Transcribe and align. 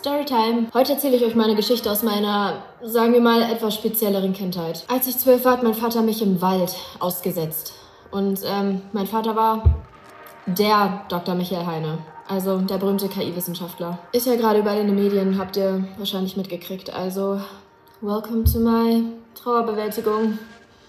Storytime. 0.00 0.68
Heute 0.72 0.94
erzähle 0.94 1.16
ich 1.16 1.24
euch 1.26 1.34
meine 1.34 1.54
Geschichte 1.54 1.90
aus 1.90 2.02
meiner, 2.02 2.62
sagen 2.82 3.12
wir 3.12 3.20
mal, 3.20 3.42
etwas 3.42 3.74
spezielleren 3.74 4.32
Kindheit. 4.32 4.82
Als 4.88 5.06
ich 5.06 5.18
zwölf 5.18 5.44
war, 5.44 5.52
hat 5.52 5.62
mein 5.62 5.74
Vater 5.74 6.00
mich 6.00 6.22
im 6.22 6.40
Wald 6.40 6.74
ausgesetzt. 7.00 7.74
Und 8.10 8.40
ähm, 8.46 8.80
mein 8.94 9.06
Vater 9.06 9.36
war 9.36 9.62
der 10.46 11.04
Dr. 11.10 11.34
Michael 11.34 11.66
Heine. 11.66 11.98
Also 12.26 12.56
der 12.62 12.78
berühmte 12.78 13.08
KI-Wissenschaftler. 13.08 13.98
Ist 14.12 14.26
ja 14.26 14.36
gerade 14.36 14.60
überall 14.60 14.78
in 14.78 14.86
den 14.86 14.96
Medien, 14.96 15.38
habt 15.38 15.58
ihr 15.58 15.84
wahrscheinlich 15.98 16.34
mitgekriegt. 16.34 16.90
Also, 16.94 17.38
welcome 18.00 18.44
to 18.44 18.58
my 18.58 19.04
Trauerbewältigung. 19.34 20.38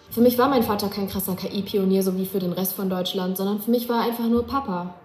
Für 0.10 0.22
mich 0.22 0.38
war 0.38 0.48
mein 0.48 0.64
Vater 0.64 0.88
kein 0.88 1.10
krasser 1.10 1.36
KI-Pionier, 1.36 2.02
so 2.02 2.16
wie 2.16 2.26
für 2.26 2.40
den 2.40 2.54
Rest 2.54 2.76
von 2.76 2.90
Deutschland, 2.90 3.36
sondern 3.36 3.60
für 3.60 3.72
mich 3.72 3.90
war 3.90 3.98
er 3.98 4.08
einfach 4.08 4.28
nur 4.28 4.48
Papa. 4.48 4.96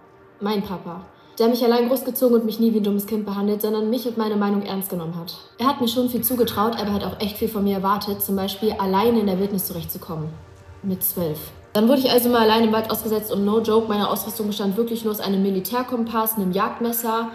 Mein 0.40 0.62
Papa 0.62 1.00
der 1.38 1.48
mich 1.48 1.62
allein 1.64 1.88
großgezogen 1.88 2.36
und 2.36 2.46
mich 2.46 2.58
nie 2.58 2.72
wie 2.72 2.78
ein 2.78 2.84
dummes 2.84 3.06
Kind 3.06 3.26
behandelt, 3.26 3.62
sondern 3.62 3.90
mich 3.90 4.06
und 4.06 4.16
meine 4.16 4.36
Meinung 4.36 4.62
ernst 4.62 4.90
genommen 4.90 5.16
hat. 5.16 5.34
Er 5.58 5.66
hat 5.66 5.80
mir 5.80 5.88
schon 5.88 6.08
viel 6.08 6.22
zugetraut, 6.22 6.72
aber 6.78 6.88
er 6.88 6.94
hat 6.94 7.04
auch 7.04 7.20
echt 7.20 7.36
viel 7.36 7.48
von 7.48 7.64
mir 7.64 7.76
erwartet, 7.76 8.22
zum 8.22 8.36
Beispiel 8.36 8.72
alleine 8.72 9.20
in 9.20 9.26
der 9.26 9.38
Wildnis 9.38 9.66
zurechtzukommen. 9.66 10.28
Mit 10.82 11.02
zwölf. 11.02 11.38
Dann 11.72 11.88
wurde 11.88 12.00
ich 12.00 12.10
also 12.10 12.30
mal 12.30 12.42
allein 12.42 12.64
im 12.64 12.72
Wald 12.72 12.90
ausgesetzt 12.90 13.30
und 13.30 13.44
no 13.44 13.60
joke, 13.60 13.88
meine 13.88 14.08
Ausrüstung 14.08 14.46
bestand 14.46 14.76
wirklich 14.78 15.04
nur 15.04 15.12
aus 15.12 15.20
einem 15.20 15.42
Militärkompass, 15.42 16.36
einem 16.36 16.52
Jagdmesser, 16.52 17.28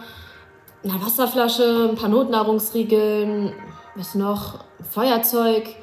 einer 0.84 1.02
Wasserflasche, 1.05 1.90
ein 1.91 1.96
paar 1.96 2.10
Notnahrungsriegeln, 2.10 3.54
was 3.96 4.16
noch, 4.16 4.63
Feuerzeug, 4.90 5.76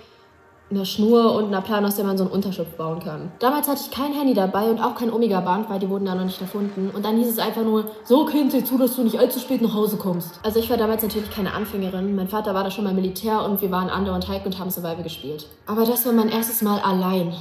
einer 0.70 0.84
Schnur 0.84 1.34
und 1.34 1.46
einer 1.46 1.62
Plan, 1.62 1.84
aus 1.84 1.96
der 1.96 2.04
man 2.04 2.18
so 2.18 2.24
einen 2.24 2.32
Unterschlupf 2.32 2.70
bauen 2.76 3.00
kann. 3.00 3.32
Damals 3.38 3.68
hatte 3.68 3.80
ich 3.84 3.90
kein 3.90 4.12
Handy 4.12 4.34
dabei 4.34 4.70
und 4.70 4.80
auch 4.80 4.94
kein 4.94 5.12
Omega-Band, 5.12 5.70
weil 5.70 5.78
die 5.78 5.88
wurden 5.88 6.04
da 6.04 6.14
noch 6.14 6.24
nicht 6.24 6.40
erfunden. 6.40 6.90
Und 6.94 7.04
dann 7.04 7.16
hieß 7.16 7.28
es 7.28 7.38
einfach 7.38 7.62
nur, 7.62 7.86
so 8.04 8.26
Kind, 8.26 8.52
sieh 8.52 8.64
zu, 8.64 8.76
dass 8.76 8.96
du 8.96 9.02
nicht 9.02 9.18
allzu 9.18 9.38
spät 9.38 9.62
nach 9.62 9.74
Hause 9.74 9.96
kommst. 9.96 10.38
Also 10.42 10.58
ich 10.58 10.68
war 10.68 10.76
damals 10.76 11.02
natürlich 11.02 11.30
keine 11.30 11.54
Anfängerin. 11.54 12.14
Mein 12.14 12.28
Vater 12.28 12.54
war 12.54 12.64
da 12.64 12.70
schon 12.70 12.84
mal 12.84 12.94
Militär 12.94 13.42
und 13.44 13.62
wir 13.62 13.70
waren 13.70 13.90
Under 13.90 14.14
und 14.14 14.28
Hike 14.28 14.44
und 14.44 14.58
haben 14.58 14.70
Survival 14.70 15.02
gespielt. 15.02 15.46
Aber 15.66 15.84
das 15.84 16.04
war 16.04 16.12
mein 16.12 16.28
erstes 16.28 16.62
Mal 16.62 16.80
allein. 16.80 17.34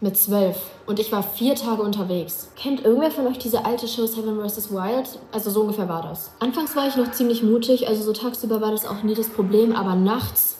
Mit 0.00 0.16
zwölf. 0.16 0.56
Und 0.86 1.00
ich 1.00 1.10
war 1.10 1.24
vier 1.24 1.56
Tage 1.56 1.82
unterwegs. 1.82 2.52
Kennt 2.54 2.84
irgendwer 2.84 3.10
von 3.10 3.26
euch 3.26 3.38
diese 3.38 3.64
alte 3.64 3.88
Show 3.88 4.06
Seven 4.06 4.48
vs. 4.48 4.70
Wild? 4.70 5.18
Also 5.32 5.50
so 5.50 5.62
ungefähr 5.62 5.88
war 5.88 6.02
das. 6.02 6.30
Anfangs 6.38 6.76
war 6.76 6.86
ich 6.86 6.94
noch 6.94 7.10
ziemlich 7.10 7.42
mutig, 7.42 7.88
also 7.88 8.04
so 8.04 8.12
tagsüber 8.12 8.60
war 8.60 8.70
das 8.70 8.86
auch 8.86 9.02
nie 9.02 9.14
das 9.14 9.28
Problem, 9.28 9.74
aber 9.74 9.96
nachts 9.96 10.57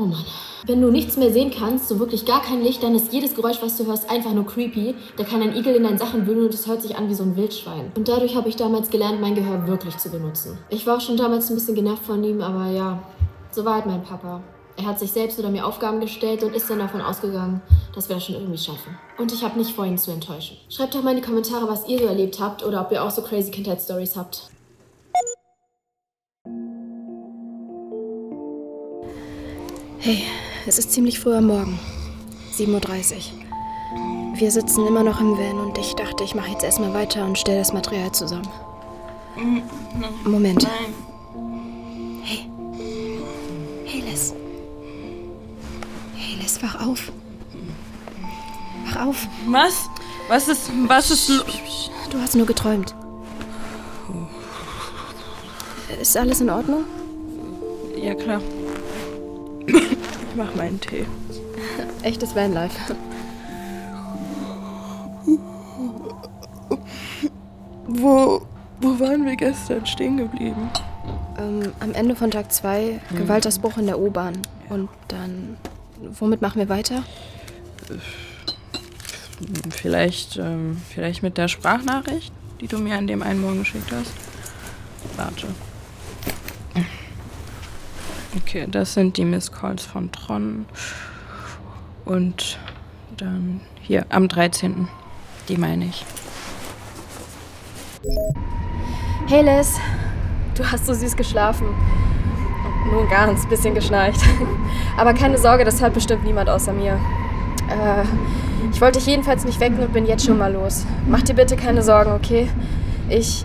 Oh 0.00 0.06
Mann. 0.06 0.24
Wenn 0.64 0.80
du 0.80 0.90
nichts 0.90 1.18
mehr 1.18 1.30
sehen 1.30 1.50
kannst, 1.50 1.88
so 1.88 1.98
wirklich 1.98 2.24
gar 2.24 2.40
kein 2.40 2.62
Licht, 2.62 2.82
dann 2.82 2.94
ist 2.94 3.12
jedes 3.12 3.34
Geräusch, 3.34 3.58
was 3.60 3.76
du 3.76 3.84
hörst, 3.84 4.08
einfach 4.08 4.32
nur 4.32 4.46
creepy. 4.46 4.94
Da 5.18 5.24
kann 5.24 5.42
ein 5.42 5.54
Igel 5.54 5.74
in 5.74 5.82
deinen 5.82 5.98
Sachen 5.98 6.26
wühlen 6.26 6.44
und 6.44 6.54
es 6.54 6.66
hört 6.66 6.80
sich 6.80 6.96
an 6.96 7.10
wie 7.10 7.14
so 7.14 7.22
ein 7.22 7.36
Wildschwein. 7.36 7.92
Und 7.94 8.08
dadurch 8.08 8.34
habe 8.34 8.48
ich 8.48 8.56
damals 8.56 8.88
gelernt, 8.88 9.20
mein 9.20 9.34
Gehör 9.34 9.66
wirklich 9.66 9.98
zu 9.98 10.08
benutzen. 10.08 10.56
Ich 10.70 10.86
war 10.86 10.96
auch 10.96 11.00
schon 11.02 11.18
damals 11.18 11.50
ein 11.50 11.54
bisschen 11.54 11.74
genervt 11.74 12.02
von 12.02 12.24
ihm, 12.24 12.40
aber 12.40 12.70
ja, 12.70 13.02
so 13.50 13.62
war 13.66 13.74
halt 13.74 13.84
mein 13.84 14.02
Papa. 14.02 14.42
Er 14.78 14.86
hat 14.86 14.98
sich 14.98 15.12
selbst 15.12 15.38
oder 15.38 15.50
mir 15.50 15.66
Aufgaben 15.66 16.00
gestellt 16.00 16.42
und 16.44 16.54
ist 16.54 16.70
dann 16.70 16.78
davon 16.78 17.02
ausgegangen, 17.02 17.60
dass 17.94 18.08
wir 18.08 18.16
das 18.16 18.24
schon 18.24 18.36
irgendwie 18.36 18.56
schaffen. 18.56 18.96
Und 19.18 19.32
ich 19.32 19.44
habe 19.44 19.58
nicht 19.58 19.74
vor, 19.74 19.84
ihn 19.84 19.98
zu 19.98 20.12
enttäuschen. 20.12 20.56
Schreibt 20.70 20.94
doch 20.94 21.02
mal 21.02 21.10
in 21.10 21.18
die 21.18 21.22
Kommentare, 21.22 21.68
was 21.68 21.86
ihr 21.86 21.98
so 21.98 22.06
erlebt 22.06 22.40
habt 22.40 22.64
oder 22.64 22.80
ob 22.80 22.90
ihr 22.90 23.04
auch 23.04 23.10
so 23.10 23.20
crazy 23.20 23.50
Kindheitsstories 23.50 24.16
habt. 24.16 24.48
Hey, 30.02 30.24
es 30.66 30.78
ist 30.78 30.92
ziemlich 30.92 31.20
früh 31.20 31.34
am 31.34 31.48
Morgen. 31.48 31.78
7.30 32.56 33.16
Uhr. 33.16 34.38
Wir 34.40 34.50
sitzen 34.50 34.86
immer 34.86 35.02
noch 35.02 35.20
im 35.20 35.36
Van 35.36 35.58
und 35.58 35.76
ich 35.76 35.94
dachte, 35.94 36.24
ich 36.24 36.34
mache 36.34 36.52
jetzt 36.52 36.64
erstmal 36.64 36.94
weiter 36.94 37.22
und 37.26 37.38
stelle 37.38 37.58
das 37.58 37.74
Material 37.74 38.10
zusammen. 38.10 38.48
Moment. 40.24 40.66
Hey. 42.22 42.46
Hey, 43.84 44.00
Les. 44.00 44.32
Hey, 46.16 46.38
Les, 46.40 46.62
wach 46.62 46.86
auf. 46.86 47.12
Wach 48.86 49.06
auf. 49.06 49.28
Was? 49.48 49.90
Was 50.28 50.48
ist. 50.48 50.70
Was 50.86 51.10
ist. 51.10 51.28
Du 52.10 52.18
hast 52.18 52.36
nur 52.36 52.46
geträumt. 52.46 52.94
Ist 56.00 56.16
alles 56.16 56.40
in 56.40 56.48
Ordnung? 56.48 56.84
Ja, 58.00 58.14
klar. 58.14 58.40
Ich 60.30 60.36
mach 60.36 60.54
meinen 60.54 60.80
Tee. 60.80 61.04
Echtes 62.02 62.36
Vanlife. 62.36 62.94
Wo, 67.88 68.42
wo 68.80 69.00
waren 69.00 69.26
wir 69.26 69.34
gestern 69.34 69.84
stehen 69.84 70.16
geblieben? 70.16 70.70
Ähm, 71.36 71.72
am 71.80 71.92
Ende 71.94 72.14
von 72.14 72.30
Tag 72.30 72.52
2, 72.52 73.00
hm. 73.08 73.18
Gewaltausbruch 73.18 73.76
in 73.78 73.86
der 73.86 73.98
U-Bahn. 73.98 74.40
Und 74.68 74.88
dann, 75.08 75.56
womit 76.18 76.40
machen 76.40 76.60
wir 76.60 76.68
weiter? 76.68 77.02
Vielleicht, 79.70 80.36
ähm, 80.36 80.80
vielleicht 80.88 81.24
mit 81.24 81.36
der 81.38 81.48
Sprachnachricht, 81.48 82.32
die 82.60 82.68
du 82.68 82.78
mir 82.78 82.96
an 82.96 83.08
dem 83.08 83.22
einen 83.22 83.40
Morgen 83.40 83.58
geschickt 83.58 83.90
hast. 83.90 84.12
Warte. 85.16 85.48
Okay, 88.36 88.66
das 88.70 88.94
sind 88.94 89.16
die 89.16 89.24
Miss 89.24 89.50
Calls 89.50 89.84
von 89.84 90.12
Tron. 90.12 90.66
Und 92.04 92.58
dann 93.16 93.60
hier 93.80 94.06
am 94.08 94.28
13. 94.28 94.88
Die 95.48 95.56
meine 95.56 95.86
ich. 95.86 96.04
Hey 99.26 99.42
Liz, 99.42 99.78
du 100.54 100.64
hast 100.64 100.86
so 100.86 100.94
süß 100.94 101.16
geschlafen. 101.16 101.66
Nur 102.92 103.08
ganz 103.08 103.48
bisschen 103.48 103.74
geschnarcht. 103.74 104.20
Aber 104.96 105.12
keine 105.12 105.36
Sorge, 105.36 105.64
das 105.64 105.80
hört 105.80 105.94
bestimmt 105.94 106.24
niemand 106.24 106.48
außer 106.48 106.72
mir. 106.72 107.00
Äh, 107.68 108.04
ich 108.72 108.80
wollte 108.80 108.98
dich 108.98 109.08
jedenfalls 109.08 109.44
nicht 109.44 109.58
wecken 109.58 109.80
und 109.80 109.92
bin 109.92 110.06
jetzt 110.06 110.24
schon 110.24 110.38
mal 110.38 110.52
los. 110.52 110.86
Mach 111.08 111.22
dir 111.22 111.34
bitte 111.34 111.56
keine 111.56 111.82
Sorgen, 111.82 112.12
okay? 112.12 112.48
Ich. 113.08 113.44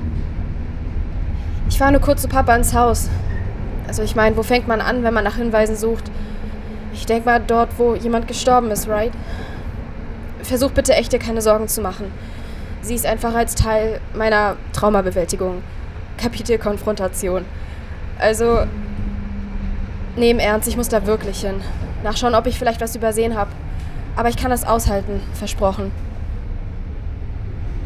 Ich 1.70 1.80
fahre 1.80 1.92
nur 1.92 2.02
kurz 2.02 2.22
zu 2.22 2.28
Papa 2.28 2.56
ins 2.56 2.74
Haus. 2.74 3.10
Also 3.88 4.04
ich 4.04 4.16
meine, 4.16 4.36
wo 4.38 4.44
fängt 4.44 4.68
man 4.68 4.82
an, 4.82 5.04
wenn 5.04 5.14
man 5.14 5.24
nach 5.24 5.36
Hinweisen 5.36 5.76
sucht? 5.76 6.12
Ich 6.94 7.06
denke 7.06 7.26
mal 7.26 7.42
dort, 7.46 7.78
wo 7.78 7.96
jemand 7.96 8.28
gestorben 8.28 8.72
ist, 8.72 8.88
right? 8.88 9.12
Versuch 10.42 10.72
bitte 10.72 10.94
echt 10.94 11.12
dir 11.12 11.20
keine 11.20 11.42
Sorgen 11.42 11.68
zu 11.68 11.82
machen. 11.82 12.12
Sieh 12.82 12.96
es 12.96 13.06
einfach 13.06 13.34
als 13.34 13.56
Teil 13.56 14.00
meiner 14.14 14.56
Traumabewältigung. 14.74 15.64
Kapitel 16.18 16.58
Konfrontation. 16.58 17.46
Also, 18.20 18.66
nee, 20.16 20.32
im 20.32 20.40
Ernst, 20.40 20.68
ich 20.68 20.78
muss 20.78 20.88
da 20.88 21.06
wirklich 21.06 21.42
hin. 21.42 21.56
Nachschauen, 22.04 22.36
ob 22.36 22.48
ich 22.48 22.58
vielleicht 22.58 22.82
was 22.82 22.96
übersehen 22.96 23.36
habe. 23.36 23.52
Aber 24.16 24.30
ich 24.30 24.38
kann 24.38 24.52
das 24.52 24.64
aushalten, 24.64 25.20
versprochen. 25.34 25.92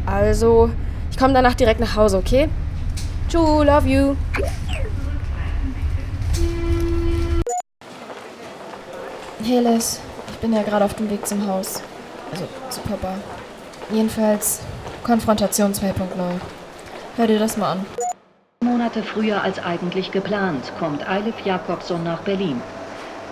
Also, 0.06 0.70
ich 1.10 1.16
komme 1.16 1.34
danach 1.34 1.54
direkt 1.54 1.80
nach 1.80 1.96
Hause, 1.96 2.18
okay? 2.18 2.48
Tschüss, 3.28 3.64
love 3.64 3.88
you. 3.88 4.16
Hey 9.42 9.58
Les, 9.60 9.98
ich 10.30 10.36
bin 10.36 10.52
ja 10.52 10.62
gerade 10.62 10.84
auf 10.84 10.94
dem 10.94 11.08
Weg 11.08 11.26
zum 11.26 11.46
Haus. 11.46 11.82
Also 12.30 12.46
zu 12.68 12.80
Papa. 12.82 13.14
Jedenfalls 13.90 14.60
Konfrontation 15.02 15.72
2.0. 15.72 15.94
Hör 17.16 17.26
dir 17.26 17.38
das 17.38 17.56
mal 17.56 17.72
an. 17.72 17.86
Monate 18.62 19.02
früher 19.02 19.42
als 19.42 19.58
eigentlich 19.58 20.12
geplant 20.12 20.70
kommt 20.78 21.08
Eilif 21.08 21.40
Jakobson 21.42 22.04
nach 22.04 22.20
Berlin. 22.20 22.60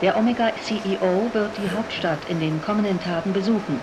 Der 0.00 0.16
Omega-CEO 0.16 1.28
wird 1.34 1.50
die 1.58 1.76
Hauptstadt 1.76 2.20
in 2.30 2.40
den 2.40 2.62
kommenden 2.62 2.98
Tagen 3.02 3.34
besuchen. 3.34 3.78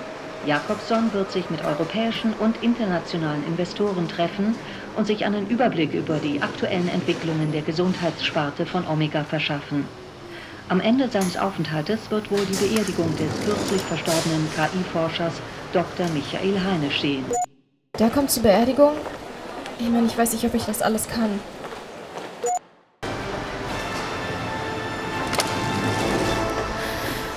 Jakobson 0.47 1.13
wird 1.13 1.31
sich 1.31 1.51
mit 1.51 1.63
europäischen 1.63 2.33
und 2.39 2.63
internationalen 2.63 3.45
Investoren 3.45 4.07
treffen 4.07 4.55
und 4.95 5.05
sich 5.05 5.25
einen 5.25 5.47
Überblick 5.47 5.93
über 5.93 6.17
die 6.17 6.41
aktuellen 6.41 6.89
Entwicklungen 6.89 7.51
der 7.51 7.61
Gesundheitssparte 7.61 8.65
von 8.65 8.87
Omega 8.87 9.23
verschaffen. 9.23 9.85
Am 10.67 10.79
Ende 10.79 11.07
seines 11.09 11.37
Aufenthaltes 11.37 12.09
wird 12.09 12.31
wohl 12.31 12.43
die 12.43 12.55
Beerdigung 12.55 13.15
des 13.17 13.29
kürzlich 13.45 13.81
verstorbenen 13.83 14.47
KI-Forschers 14.55 15.33
Dr. 15.73 16.07
Michael 16.09 16.59
Heine 16.59 16.89
stehen. 16.89 17.23
Der 17.99 18.09
kommt 18.09 18.31
zur 18.31 18.41
Beerdigung? 18.41 18.93
Ich 19.77 19.87
meine, 19.87 20.07
ich 20.07 20.17
weiß 20.17 20.33
nicht, 20.33 20.43
ob 20.43 20.55
ich 20.55 20.65
das 20.65 20.81
alles 20.81 21.07
kann. 21.07 21.39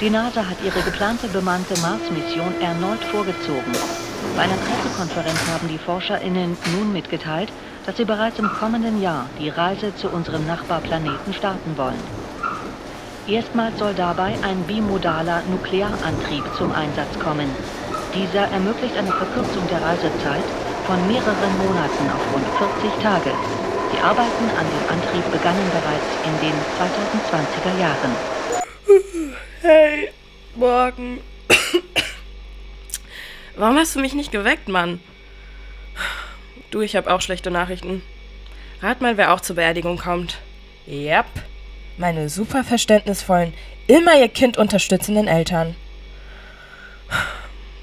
Die 0.00 0.08
NASA 0.08 0.48
hat 0.48 0.56
ihre 0.64 0.80
geplante 0.80 1.28
bemannte 1.28 1.78
Mars-Mission 1.80 2.58
erneut 2.62 3.04
vorgezogen. 3.04 3.72
Bei 4.36 4.42
einer 4.42 4.54
Pressekonferenz 4.54 5.46
haben 5.48 5.68
die 5.68 5.78
ForscherInnen 5.78 6.56
nun 6.78 6.92
mitgeteilt, 6.94 7.52
dass 7.84 7.98
sie 7.98 8.06
bereits 8.06 8.38
im 8.38 8.48
kommenden 8.48 9.02
Jahr 9.02 9.26
die 9.38 9.50
Reise 9.50 9.94
zu 9.96 10.08
unserem 10.08 10.46
Nachbarplaneten 10.46 11.34
starten 11.34 11.76
wollen. 11.76 12.17
Erstmals 13.28 13.78
soll 13.78 13.92
dabei 13.92 14.36
ein 14.42 14.62
bimodaler 14.62 15.42
Nuklearantrieb 15.50 16.44
zum 16.56 16.72
Einsatz 16.72 17.18
kommen. 17.18 17.50
Dieser 18.14 18.48
ermöglicht 18.48 18.96
eine 18.96 19.12
Verkürzung 19.12 19.68
der 19.68 19.82
Reisezeit 19.82 20.42
von 20.86 21.06
mehreren 21.06 21.58
Monaten 21.58 22.08
auf 22.08 22.32
rund 22.32 22.46
40 22.80 23.02
Tage. 23.02 23.30
Die 23.92 24.00
Arbeiten 24.00 24.48
an 24.56 24.64
dem 24.64 24.88
Antrieb 24.96 25.30
begannen 25.30 25.70
bereits 25.70 26.08
in 26.24 26.40
den 26.40 26.54
2020er 26.78 27.78
Jahren. 27.78 28.16
Hey, 29.60 30.10
morgen. 30.54 31.20
Warum 33.56 33.76
hast 33.76 33.94
du 33.94 34.00
mich 34.00 34.14
nicht 34.14 34.32
geweckt, 34.32 34.68
Mann? 34.68 35.00
Du, 36.70 36.80
ich 36.80 36.96
habe 36.96 37.12
auch 37.12 37.20
schlechte 37.20 37.50
Nachrichten. 37.50 38.02
Rat 38.80 39.02
mal, 39.02 39.18
wer 39.18 39.34
auch 39.34 39.40
zur 39.40 39.56
Beerdigung 39.56 39.98
kommt. 39.98 40.38
Yep. 40.86 41.26
Meine 41.98 42.28
super 42.28 42.62
verständnisvollen, 42.62 43.52
immer 43.88 44.16
ihr 44.16 44.28
Kind 44.28 44.56
unterstützenden 44.56 45.26
Eltern. 45.26 45.74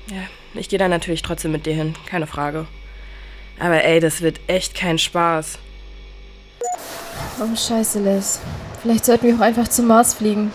Ja, 0.07 0.21
ich 0.53 0.69
gehe 0.69 0.79
da 0.79 0.87
natürlich 0.87 1.21
trotzdem 1.21 1.51
mit 1.51 1.65
dir 1.65 1.73
hin, 1.73 1.95
keine 2.05 2.25
Frage. 2.25 2.65
Aber 3.59 3.83
ey, 3.83 3.99
das 3.99 4.21
wird 4.21 4.39
echt 4.47 4.73
kein 4.73 4.99
Spaß. 4.99 5.59
Oh, 7.41 7.55
scheiße, 7.55 7.99
Liz. 7.99 8.39
Vielleicht 8.81 9.03
sollten 9.03 9.27
wir 9.27 9.35
auch 9.35 9.41
einfach 9.41 9.67
zum 9.67 9.87
Mars 9.87 10.13
fliegen. 10.13 10.53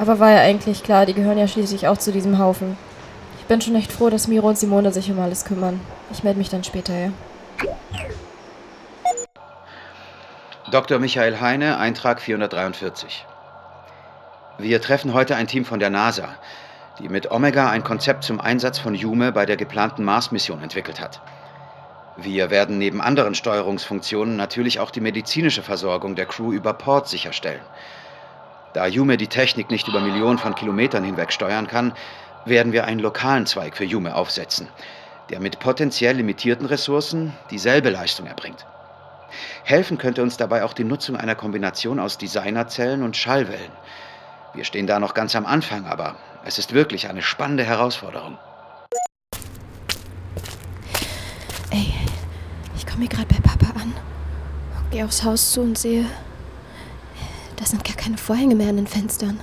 Aber 0.00 0.18
war 0.18 0.32
ja 0.32 0.40
eigentlich 0.40 0.82
klar, 0.82 1.06
die 1.06 1.14
gehören 1.14 1.38
ja 1.38 1.46
schließlich 1.46 1.86
auch 1.86 1.98
zu 1.98 2.10
diesem 2.10 2.38
Haufen. 2.40 2.76
Ich 3.38 3.46
bin 3.46 3.60
schon 3.60 3.76
echt 3.76 3.92
froh, 3.92 4.10
dass 4.10 4.26
Miro 4.26 4.48
und 4.48 4.58
Simone 4.58 4.92
sich 4.92 5.08
um 5.08 5.20
alles 5.20 5.44
kümmern. 5.44 5.80
Ich 6.12 6.24
melde 6.24 6.38
mich 6.38 6.50
dann 6.50 6.64
später, 6.64 6.98
ja? 6.98 7.12
Dr. 10.68 10.98
Michael 10.98 11.40
Heine, 11.40 11.78
Eintrag 11.78 12.20
443. 12.20 13.24
Wir 14.58 14.82
treffen 14.82 15.14
heute 15.14 15.36
ein 15.36 15.46
Team 15.46 15.64
von 15.64 15.78
der 15.78 15.90
NASA, 15.90 16.28
die 16.98 17.08
mit 17.08 17.30
Omega 17.30 17.70
ein 17.70 17.84
Konzept 17.84 18.24
zum 18.24 18.40
Einsatz 18.40 18.80
von 18.80 18.96
Jume 18.96 19.30
bei 19.30 19.46
der 19.46 19.56
geplanten 19.56 20.02
Mars-Mission 20.02 20.60
entwickelt 20.60 21.00
hat. 21.00 21.20
Wir 22.16 22.50
werden 22.50 22.78
neben 22.78 23.00
anderen 23.00 23.36
Steuerungsfunktionen 23.36 24.34
natürlich 24.34 24.80
auch 24.80 24.90
die 24.90 25.00
medizinische 25.00 25.62
Versorgung 25.62 26.16
der 26.16 26.26
Crew 26.26 26.52
über 26.52 26.72
Port 26.72 27.06
sicherstellen. 27.06 27.62
Da 28.72 28.88
Jume 28.88 29.18
die 29.18 29.28
Technik 29.28 29.70
nicht 29.70 29.86
über 29.86 30.00
Millionen 30.00 30.38
von 30.38 30.56
Kilometern 30.56 31.04
hinweg 31.04 31.32
steuern 31.32 31.68
kann, 31.68 31.92
werden 32.44 32.72
wir 32.72 32.86
einen 32.86 33.00
lokalen 33.00 33.46
Zweig 33.46 33.76
für 33.76 33.84
Jume 33.84 34.16
aufsetzen, 34.16 34.66
der 35.30 35.38
mit 35.38 35.60
potenziell 35.60 36.16
limitierten 36.16 36.66
Ressourcen 36.66 37.32
dieselbe 37.52 37.90
Leistung 37.90 38.26
erbringt. 38.26 38.66
Helfen 39.64 39.98
könnte 39.98 40.22
uns 40.22 40.36
dabei 40.36 40.64
auch 40.64 40.72
die 40.72 40.84
Nutzung 40.84 41.16
einer 41.16 41.34
Kombination 41.34 41.98
aus 42.00 42.18
Designerzellen 42.18 43.02
und 43.02 43.16
Schallwellen. 43.16 43.72
Wir 44.54 44.64
stehen 44.64 44.86
da 44.86 44.98
noch 44.98 45.14
ganz 45.14 45.36
am 45.36 45.44
Anfang, 45.44 45.84
aber 45.86 46.16
es 46.44 46.58
ist 46.58 46.72
wirklich 46.72 47.08
eine 47.08 47.22
spannende 47.22 47.64
Herausforderung. 47.64 48.38
Ey, 51.70 51.92
ich 52.76 52.86
komme 52.86 53.00
hier 53.00 53.08
gerade 53.08 53.26
bei 53.26 53.40
Papa 53.40 53.78
an. 53.80 53.92
Gehe 54.90 55.04
aufs 55.04 55.24
Haus 55.24 55.52
zu 55.52 55.60
und 55.60 55.76
sehe, 55.76 56.06
da 57.56 57.66
sind 57.66 57.84
gar 57.84 57.96
keine 57.96 58.16
Vorhänge 58.16 58.54
mehr 58.54 58.68
an 58.68 58.76
den 58.76 58.86
Fenstern. 58.86 59.40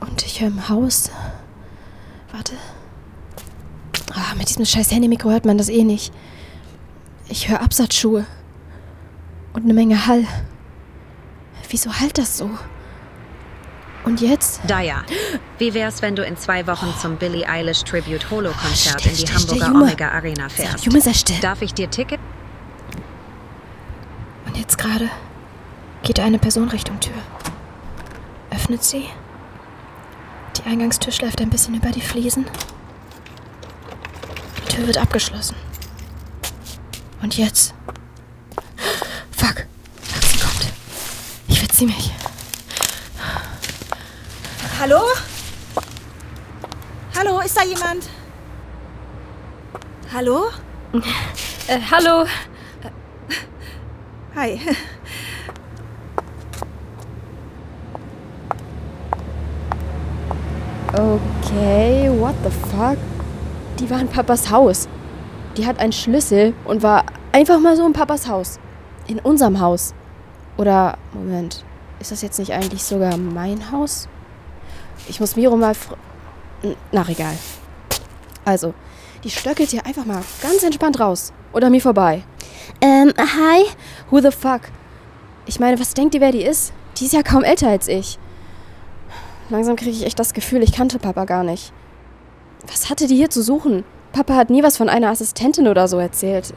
Und 0.00 0.24
ich 0.24 0.40
höre 0.40 0.48
im 0.48 0.68
Haus. 0.68 1.10
Warte. 2.32 2.54
Ah, 4.12 4.34
mit 4.36 4.48
diesem 4.48 4.64
scheiß 4.64 4.90
Handymikro 4.92 5.30
hört 5.30 5.44
man 5.44 5.58
das 5.58 5.68
eh 5.68 5.84
nicht. 5.84 6.12
Ich 7.28 7.48
höre 7.48 7.60
Absatzschuhe. 7.60 8.24
Und 9.56 9.64
eine 9.64 9.74
Menge 9.74 10.06
Hall. 10.06 10.24
Wieso 11.70 11.92
halt 11.92 12.18
das 12.18 12.36
so? 12.36 12.50
Und 14.04 14.20
jetzt? 14.20 14.60
Daya, 14.68 15.02
wie 15.58 15.72
wär's, 15.74 16.02
wenn 16.02 16.14
du 16.14 16.22
in 16.24 16.36
zwei 16.36 16.66
Wochen 16.66 16.94
zum 17.00 17.16
Billie 17.16 17.48
Eilish 17.48 17.82
Tribute 17.82 18.30
Holo 18.30 18.52
Konzert 18.52 19.04
in 19.04 19.16
die 19.16 19.26
Hamburger 19.26 19.66
Junge. 19.66 19.82
Omega 19.84 20.10
Arena 20.10 20.48
fährst? 20.48 20.84
Junge, 20.84 21.00
sei 21.00 21.14
still. 21.14 21.40
Darf 21.40 21.62
ich 21.62 21.74
dir 21.74 21.90
Ticket? 21.90 22.20
Und 24.44 24.56
jetzt 24.58 24.76
gerade 24.78 25.10
geht 26.02 26.20
eine 26.20 26.38
Person 26.38 26.68
Richtung 26.68 27.00
Tür. 27.00 27.14
Öffnet 28.50 28.84
sie. 28.84 29.06
Die 30.56 30.70
Eingangstür 30.70 31.12
schleift 31.12 31.40
ein 31.40 31.50
bisschen 31.50 31.74
über 31.74 31.90
die 31.90 32.00
Fliesen. 32.02 32.46
Die 34.58 34.74
Tür 34.76 34.86
wird 34.86 34.98
abgeschlossen. 34.98 35.56
Und 37.22 37.36
jetzt. 37.38 37.74
Fuck. 39.32 39.66
Sie 40.22 40.38
kommt. 40.38 40.72
Ich 41.76 41.82
verzieh 41.82 41.94
mich. 41.94 42.10
Hallo? 44.80 45.00
Hallo, 47.14 47.40
ist 47.40 47.54
da 47.54 47.64
jemand? 47.64 48.08
Hallo? 50.10 50.44
Äh, 51.68 51.78
hallo. 51.90 52.26
Hi. 54.36 54.58
Okay, 60.94 62.10
what 62.18 62.34
the 62.42 62.50
fuck? 62.70 62.96
Die 63.78 63.90
war 63.90 64.00
in 64.00 64.08
Papas 64.08 64.50
Haus. 64.50 64.88
Die 65.58 65.66
hat 65.66 65.78
einen 65.78 65.92
Schlüssel 65.92 66.54
und 66.64 66.82
war 66.82 67.04
einfach 67.32 67.60
mal 67.60 67.76
so 67.76 67.84
in 67.84 67.92
Papas 67.92 68.28
Haus. 68.28 68.58
In 69.08 69.18
unserem 69.18 69.60
Haus. 69.60 69.92
Oder, 70.56 70.96
Moment, 71.12 71.64
ist 72.00 72.12
das 72.12 72.22
jetzt 72.22 72.38
nicht 72.38 72.52
eigentlich 72.52 72.82
sogar 72.82 73.16
mein 73.16 73.70
Haus? 73.70 74.08
Ich 75.08 75.20
muss 75.20 75.36
Miro 75.36 75.56
mal. 75.56 75.72
fr- 75.72 75.96
N- 76.62 76.76
Nach 76.92 77.08
egal. 77.08 77.34
Also, 78.44 78.72
die 79.24 79.30
stöckelt 79.30 79.70
hier 79.70 79.84
einfach 79.84 80.04
mal 80.06 80.22
ganz 80.42 80.62
entspannt 80.62 80.98
raus. 81.00 81.32
Oder 81.52 81.68
mir 81.70 81.80
vorbei. 81.80 82.22
Ähm, 82.80 83.12
hi? 83.18 83.64
Who 84.10 84.20
the 84.20 84.30
fuck? 84.30 84.62
Ich 85.46 85.60
meine, 85.60 85.78
was 85.78 85.94
denkt 85.94 86.14
ihr, 86.14 86.20
wer 86.20 86.32
die 86.32 86.42
ist? 86.42 86.72
Die 86.96 87.04
ist 87.06 87.12
ja 87.12 87.22
kaum 87.22 87.44
älter 87.44 87.68
als 87.68 87.88
ich. 87.88 88.18
Langsam 89.50 89.76
kriege 89.76 89.90
ich 89.92 90.04
echt 90.04 90.18
das 90.18 90.32
Gefühl, 90.34 90.62
ich 90.62 90.72
kannte 90.72 90.98
Papa 90.98 91.24
gar 91.24 91.44
nicht. 91.44 91.72
Was 92.66 92.90
hatte 92.90 93.06
die 93.06 93.16
hier 93.16 93.30
zu 93.30 93.42
suchen? 93.42 93.84
Papa 94.12 94.34
hat 94.34 94.50
nie 94.50 94.62
was 94.62 94.76
von 94.76 94.88
einer 94.88 95.10
Assistentin 95.10 95.68
oder 95.68 95.86
so 95.88 95.98
erzählt. 95.98 96.52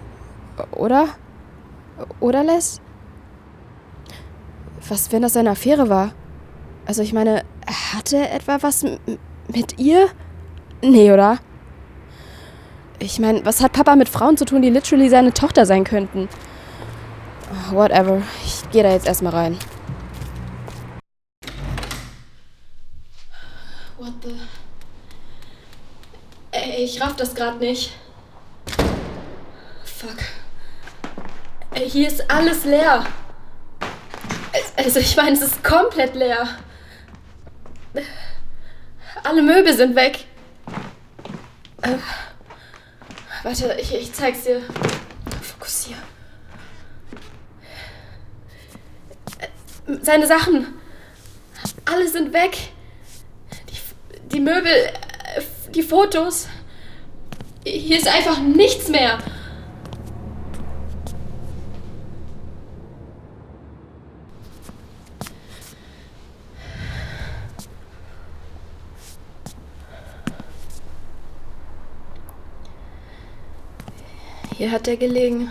Oder? 0.71 1.09
Oder, 2.19 2.43
Les? 2.43 2.81
Was, 4.87 5.11
wenn 5.11 5.21
das 5.21 5.33
seine 5.33 5.51
Affäre 5.51 5.89
war? 5.89 6.13
Also, 6.85 7.01
ich 7.01 7.13
meine, 7.13 7.43
hatte 7.93 8.17
er 8.17 8.33
etwa 8.33 8.57
was 8.61 8.83
mit 9.47 9.77
ihr? 9.77 10.09
Nee, 10.81 11.11
oder? 11.11 11.39
Ich 12.99 13.19
meine, 13.19 13.45
was 13.45 13.61
hat 13.61 13.73
Papa 13.73 13.95
mit 13.95 14.09
Frauen 14.09 14.37
zu 14.37 14.45
tun, 14.45 14.61
die 14.61 14.69
literally 14.69 15.09
seine 15.09 15.33
Tochter 15.33 15.65
sein 15.65 15.83
könnten? 15.83 16.27
Ah, 17.51 17.73
Whatever. 17.73 18.21
Ich 18.45 18.69
gehe 18.71 18.83
da 18.83 18.91
jetzt 18.91 19.07
erstmal 19.07 19.33
rein. 19.33 19.57
What 23.97 24.13
the? 24.23 24.35
Ey, 26.51 26.83
ich 26.83 27.01
raff 27.01 27.15
das 27.15 27.35
gerade 27.35 27.57
nicht. 27.57 27.93
Fuck. 29.85 30.17
Ey, 31.73 31.89
hier 31.89 32.07
ist 32.07 32.29
alles 32.29 32.65
leer. 32.65 33.05
Also, 34.85 35.01
ich 35.01 35.13
meine, 35.17 35.33
es 35.33 35.41
ist 35.41 35.61
komplett 35.61 36.15
leer. 36.15 36.47
Alle 39.25 39.41
Möbel 39.41 39.75
sind 39.75 39.93
weg. 39.93 40.23
Äh, 41.81 41.95
warte, 43.43 43.77
ich, 43.81 43.93
ich 43.93 44.13
zeig's 44.13 44.43
dir. 44.43 44.61
Fokussier. 45.41 45.97
Seine 50.01 50.25
Sachen. 50.25 50.67
Alle 51.83 52.07
sind 52.07 52.31
weg. 52.31 52.57
Die, 53.69 54.29
die 54.31 54.39
Möbel, 54.39 54.71
äh, 54.71 55.41
die 55.75 55.83
Fotos. 55.83 56.47
Hier 57.65 57.97
ist 57.97 58.07
einfach 58.07 58.39
nichts 58.39 58.87
mehr. 58.87 59.19
Hier 74.69 74.75
hat 74.75 74.87
er 74.87 74.97
gelegen. 74.97 75.49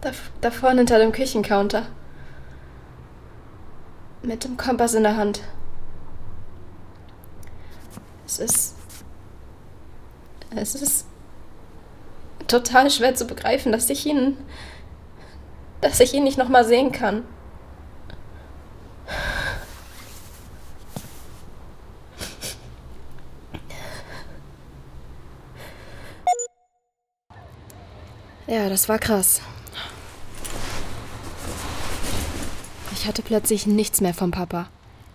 Da, 0.00 0.10
da 0.40 0.50
vorne 0.50 0.78
hinter 0.78 0.98
dem 0.98 1.12
Küchencounter. 1.12 1.86
Mit 4.24 4.42
dem 4.42 4.56
Kompass 4.56 4.94
in 4.94 5.04
der 5.04 5.16
Hand. 5.16 5.40
Es 8.26 8.40
ist. 8.40 8.74
Es 10.56 10.74
ist 10.74 11.06
total 12.48 12.90
schwer 12.90 13.14
zu 13.14 13.28
begreifen, 13.28 13.70
dass 13.70 13.88
ich 13.90 14.04
ihn. 14.04 14.36
dass 15.80 16.00
ich 16.00 16.12
ihn 16.14 16.24
nicht 16.24 16.36
nochmal 16.36 16.64
sehen 16.64 16.90
kann. 16.90 17.22
Ja, 28.48 28.70
das 28.70 28.88
war 28.88 28.98
krass. 28.98 29.42
Ich 32.94 33.06
hatte 33.06 33.22
plötzlich 33.22 33.66
nichts 33.66 34.00
mehr 34.00 34.14
vom 34.14 34.30
Papa. 34.30 34.68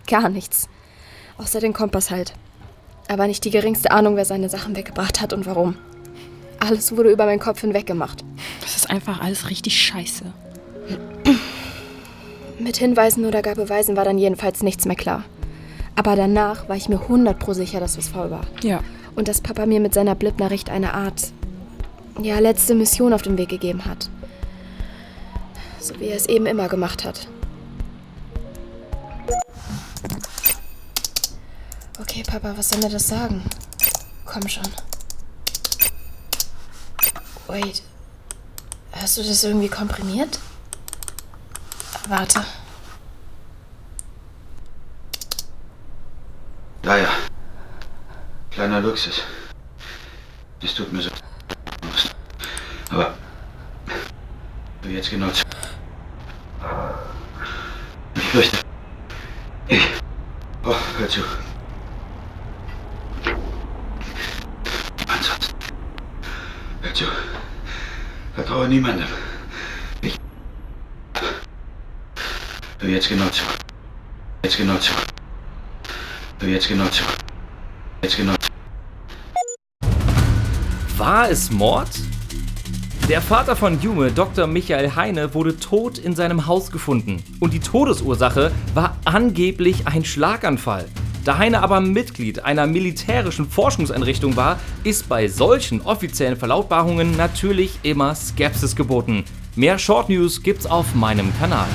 Gar 0.08 0.30
nichts. 0.30 0.70
Außer 1.38 1.60
den 1.60 1.74
Kompass 1.74 2.12
halt. 2.12 2.34
Aber 3.08 3.28
nicht 3.28 3.44
die 3.44 3.50
geringste 3.50 3.92
Ahnung, 3.92 4.16
wer 4.16 4.26
seine 4.26 4.50
Sachen 4.50 4.76
weggebracht 4.76 5.20
hat 5.20 5.34
und 5.34 5.48
warum. 5.48 5.76
Alles 6.60 6.96
wurde 6.96 7.12
über 7.12 7.26
meinen 7.26 7.40
Kopf 7.40 7.62
hinweg 7.62 7.88
gemacht. 7.88 8.24
Das 8.62 8.76
ist 8.76 8.90
einfach 8.90 9.20
alles 9.20 9.50
richtig 9.50 9.82
scheiße. 9.82 10.26
Mit 12.60 12.78
Hinweisen 12.78 13.26
oder 13.26 13.42
gar 13.42 13.56
Beweisen 13.56 13.98
war 13.98 14.06
dann 14.06 14.20
jedenfalls 14.20 14.62
nichts 14.62 14.86
mehr 14.86 14.96
klar. 14.96 15.24
Aber 15.96 16.16
danach 16.16 16.70
war 16.70 16.76
ich 16.76 16.88
mir 16.88 17.02
100 17.02 17.38
pro 17.38 17.54
sicher, 17.54 17.80
dass 17.80 17.98
was 17.98 18.10
faul 18.10 18.32
war. 18.32 18.46
Ja. 18.62 18.80
Und 19.16 19.28
dass 19.28 19.42
Papa 19.42 19.66
mir 19.66 19.80
mit 19.80 19.94
seiner 19.94 20.16
Blip-Nachricht 20.16 20.70
eine 20.70 20.94
Art, 20.94 21.34
ja, 22.22 22.40
letzte 22.40 22.76
Mission 22.76 23.14
auf 23.14 23.22
den 23.22 23.38
Weg 23.38 23.50
gegeben 23.50 23.86
hat. 23.86 24.10
So 25.80 26.00
wie 26.00 26.08
er 26.08 26.16
es 26.16 26.28
eben 26.28 26.46
immer 26.46 26.68
gemacht 26.68 27.04
hat. 27.04 27.28
Okay, 32.00 32.24
Papa, 32.26 32.54
was 32.56 32.70
soll 32.70 32.80
mir 32.80 32.90
das 32.90 33.08
sagen? 33.08 33.44
Komm 34.26 34.48
schon. 34.48 34.64
Wait. 37.48 37.82
Hast 38.92 39.18
du 39.18 39.24
das 39.24 39.44
irgendwie 39.44 39.68
komprimiert? 39.68 40.40
Warte. 42.08 42.46
Ja, 46.84 46.98
ja. 46.98 47.10
Kleiner 48.52 48.82
Luxus. 48.82 49.22
Es 50.62 50.74
tut 50.74 50.92
mir 50.94 51.02
so. 51.02 51.10
Aber. 52.94 53.14
Jetzt 54.88 55.10
genau 55.10 55.30
zu. 55.30 55.44
Ich 58.16 58.24
fürchte. 58.24 58.58
Ich. 59.68 59.82
Oh, 60.64 60.76
hör 61.00 61.10
zu. 61.10 61.22
Ansonsten. 65.08 65.56
Hör 66.82 66.94
zu. 66.94 67.06
Vertraue 68.36 68.68
niemandem. 68.68 69.08
Ich. 70.02 70.20
Hör 72.80 72.90
jetzt 72.90 73.10
genau 73.10 73.28
zu. 73.30 73.44
Jetzt 74.44 74.58
genau 74.58 74.78
zu. 74.78 74.94
Hör 76.40 76.50
jetzt 76.50 76.68
genau 76.68 76.88
zu. 76.90 77.04
Jetzt 78.04 78.18
genau 78.18 78.34
zu. 78.36 78.52
War 80.98 81.30
es 81.30 81.50
Mord? 81.50 81.90
Der 83.10 83.22
Vater 83.22 83.58
von 83.58 83.82
Jume, 83.82 84.14
Dr. 84.14 84.48
Michael 84.48 84.96
Heine, 84.96 85.34
wurde 85.34 85.60
tot 85.60 85.98
in 85.98 86.16
seinem 86.16 86.48
Haus 86.48 86.72
gefunden. 86.72 87.22
Und 87.42 87.52
die 87.52 87.60
Todesursache 87.60 88.50
war 88.74 88.96
angeblich 89.04 89.86
ein 89.88 90.06
Schlaganfall. 90.06 90.86
Da 91.26 91.38
Heine 91.38 91.62
aber 91.62 91.82
Mitglied 91.82 92.46
einer 92.46 92.66
militärischen 92.66 93.50
Forschungseinrichtung 93.50 94.38
war, 94.38 94.58
ist 94.86 95.10
bei 95.10 95.28
solchen 95.28 95.82
offiziellen 95.82 96.38
Verlautbarungen 96.38 97.18
natürlich 97.18 97.78
immer 97.84 98.16
Skepsis 98.16 98.74
geboten. 98.74 99.26
Mehr 99.58 99.80
Short 99.80 100.08
News 100.08 100.42
gibt's 100.42 100.66
auf 100.66 100.96
meinem 100.96 101.38
Kanal. 101.38 101.68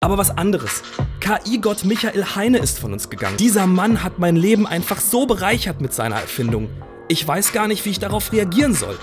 Aber 0.00 0.18
was 0.18 0.36
anderes. 0.36 0.82
KI-Gott 1.20 1.84
Michael 1.84 2.24
Heine 2.34 2.58
ist 2.58 2.80
von 2.80 2.92
uns 2.92 3.08
gegangen. 3.08 3.36
Dieser 3.36 3.68
Mann 3.68 4.02
hat 4.02 4.18
mein 4.18 4.34
Leben 4.34 4.66
einfach 4.66 4.98
so 4.98 5.26
bereichert 5.26 5.80
mit 5.80 5.94
seiner 5.94 6.16
Erfindung. 6.16 6.68
Ich 7.10 7.26
weiß 7.26 7.52
gar 7.52 7.68
nicht, 7.68 7.86
wie 7.86 7.90
ich 7.90 7.98
darauf 7.98 8.32
reagieren 8.32 8.74
soll. 8.74 8.98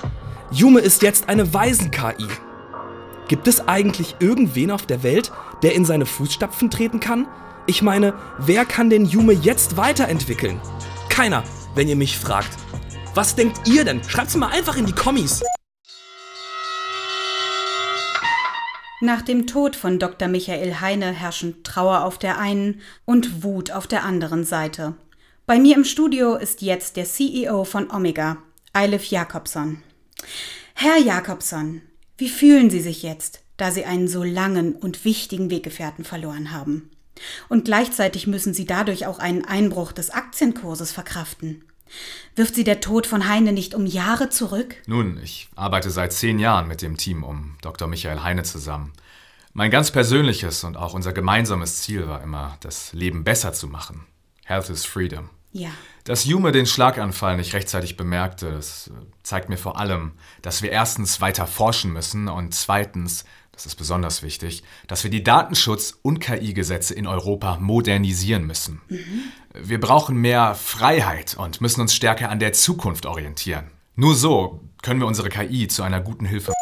Jume 0.52 0.80
ist 0.80 1.02
jetzt 1.02 1.28
eine 1.28 1.56
Waisen-KI. 1.56 2.28
Gibt 3.28 3.48
es 3.48 3.68
eigentlich 3.68 4.18
irgendwen 4.20 4.70
auf 4.70 4.86
der 4.86 5.02
Welt, 5.02 5.32
der 5.64 5.74
in 5.74 5.86
seine 5.86 6.06
Fußstapfen 6.06 6.70
treten 6.70 7.00
kann? 7.00 7.28
Ich 7.66 7.82
meine, 7.82 8.14
wer 8.38 8.64
kann 8.64 8.92
den 8.92 9.06
Jume 9.06 9.34
jetzt 9.34 9.76
weiterentwickeln? 9.76 10.62
Keiner, 11.10 11.44
wenn 11.74 11.88
ihr 11.88 11.96
mich 11.96 12.20
fragt. 12.20 12.52
Was 13.16 13.36
denkt 13.36 13.68
ihr 13.68 13.84
denn? 13.84 14.04
Schreibt's 14.04 14.36
mal 14.36 14.50
einfach 14.50 14.78
in 14.78 14.86
die 14.86 14.94
Kommis. 14.94 15.42
Nach 19.02 19.24
dem 19.24 19.48
Tod 19.48 19.76
von 19.76 19.98
Dr. 19.98 20.28
Michael 20.28 20.80
Heine 20.80 21.12
herrschen 21.12 21.64
Trauer 21.64 22.04
auf 22.04 22.20
der 22.20 22.38
einen 22.38 22.82
und 23.06 23.44
Wut 23.44 23.72
auf 23.72 23.88
der 23.88 24.04
anderen 24.04 24.44
Seite. 24.44 24.94
Bei 25.48 25.60
mir 25.60 25.76
im 25.76 25.84
Studio 25.84 26.38
ist 26.38 26.64
jetzt 26.64 26.98
der 26.98 27.06
CEO 27.06 27.66
von 27.66 27.92
Omega, 27.92 28.38
Eilif 28.74 29.06
Jakobson. 29.12 29.84
Herr 30.74 30.98
Jakobson, 30.98 31.84
wie 32.18 32.30
fühlen 32.30 32.72
Sie 32.72 32.82
sich 32.82 33.04
jetzt, 33.04 33.44
da 33.58 33.70
Sie 33.70 33.86
einen 33.86 34.08
so 34.08 34.24
langen 34.24 34.74
und 34.74 35.06
wichtigen 35.06 35.52
Weggefährten 35.52 36.04
verloren 36.04 36.52
haben? 36.52 36.90
Und 37.48 37.66
gleichzeitig 37.66 38.26
müssen 38.26 38.56
Sie 38.56 38.66
dadurch 38.66 39.06
auch 39.06 39.20
einen 39.20 39.46
Einbruch 39.46 39.92
des 39.92 40.10
Aktienkurses 40.10 40.92
verkraften. 40.92 41.64
Wirft 42.36 42.56
Sie 42.56 42.64
der 42.64 42.80
Tod 42.80 43.06
von 43.06 43.30
Heine 43.30 43.54
nicht 43.54 43.76
um 43.76 43.86
Jahre 43.86 44.30
zurück? 44.30 44.78
Nun, 44.88 45.20
ich 45.22 45.48
arbeite 45.56 45.92
seit 45.92 46.12
zehn 46.12 46.40
Jahren 46.40 46.68
mit 46.68 46.82
dem 46.82 46.98
Team 46.98 47.24
um 47.24 47.56
Dr. 47.62 47.88
Michael 47.88 48.24
Heine 48.24 48.42
zusammen. 48.42 48.94
Mein 49.54 49.70
ganz 49.70 49.92
persönliches 49.92 50.64
und 50.64 50.76
auch 50.76 50.96
unser 50.96 51.14
gemeinsames 51.14 51.84
Ziel 51.84 52.08
war 52.08 52.24
immer, 52.24 52.58
das 52.62 52.94
Leben 52.94 53.24
besser 53.24 53.54
zu 53.54 53.68
machen. 53.68 54.08
Health 54.46 54.70
is 54.70 54.86
Freedom. 54.86 55.30
Ja. 55.52 55.70
Dass 56.04 56.26
Jume 56.26 56.52
den 56.52 56.66
Schlaganfall 56.66 57.38
nicht 57.38 57.54
rechtzeitig 57.54 57.98
bemerkte, 57.98 58.52
das 58.52 58.92
zeigt 59.24 59.50
mir 59.50 59.58
vor 59.58 59.80
allem, 59.80 60.12
dass 60.42 60.62
wir 60.62 60.72
erstens 60.72 61.20
weiter 61.20 61.48
forschen 61.48 61.92
müssen 61.92 62.28
und 62.28 62.54
zweitens, 62.54 63.26
das 63.52 63.66
ist 63.66 63.76
besonders 63.76 64.22
wichtig, 64.22 64.64
dass 64.88 65.04
wir 65.04 65.10
die 65.10 65.24
Datenschutz- 65.24 65.98
und 66.02 66.20
KI-Gesetze 66.20 66.94
in 66.94 67.08
Europa 67.08 67.58
modernisieren 67.58 68.46
müssen. 68.46 68.82
Wir 69.54 69.80
brauchen 69.80 70.18
mehr 70.18 70.54
Freiheit 70.54 71.36
und 71.38 71.62
müssen 71.62 71.82
uns 71.82 71.96
stärker 71.96 72.30
an 72.30 72.40
der 72.40 72.54
Zukunft 72.54 73.06
orientieren. 73.06 73.72
Nur 73.96 74.14
so 74.14 74.62
können 74.84 75.00
wir 75.00 75.08
unsere 75.08 75.30
KI 75.30 75.68
zu 75.68 75.82
einer 75.82 76.02
guten 76.02 76.26
Hilfe. 76.26 76.54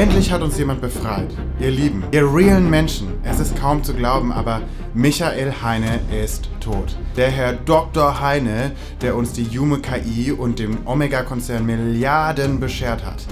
Endlich 0.00 0.32
hat 0.32 0.40
uns 0.40 0.56
jemand 0.56 0.80
befreit. 0.80 1.28
Ihr 1.58 1.70
Lieben, 1.70 2.04
ihr 2.10 2.22
realen 2.22 2.70
Menschen. 2.70 3.08
Es 3.22 3.38
ist 3.38 3.54
kaum 3.54 3.84
zu 3.84 3.92
glauben, 3.92 4.32
aber 4.32 4.62
Michael 4.94 5.52
Heine 5.62 6.00
ist 6.24 6.48
tot. 6.58 6.96
Der 7.18 7.30
Herr 7.30 7.52
Dr. 7.52 8.18
Heine, 8.18 8.72
der 9.02 9.14
uns 9.14 9.34
die 9.34 9.42
Jume 9.42 9.80
KI 9.80 10.32
und 10.32 10.58
dem 10.58 10.86
Omega-Konzern 10.86 11.66
Milliarden 11.66 12.60
beschert 12.60 13.04
hat. 13.04 13.26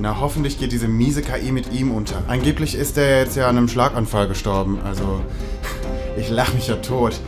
Na, 0.00 0.20
hoffentlich 0.20 0.60
geht 0.60 0.70
diese 0.70 0.86
miese 0.86 1.22
KI 1.22 1.50
mit 1.50 1.72
ihm 1.72 1.90
unter. 1.90 2.22
Angeblich 2.28 2.76
ist 2.76 2.96
er 2.98 3.18
jetzt 3.18 3.34
ja 3.34 3.48
an 3.48 3.56
einem 3.56 3.66
Schlaganfall 3.66 4.28
gestorben, 4.28 4.78
also 4.84 5.22
ich 6.16 6.30
lach 6.30 6.54
mich 6.54 6.68
ja 6.68 6.76
tot. 6.76 7.18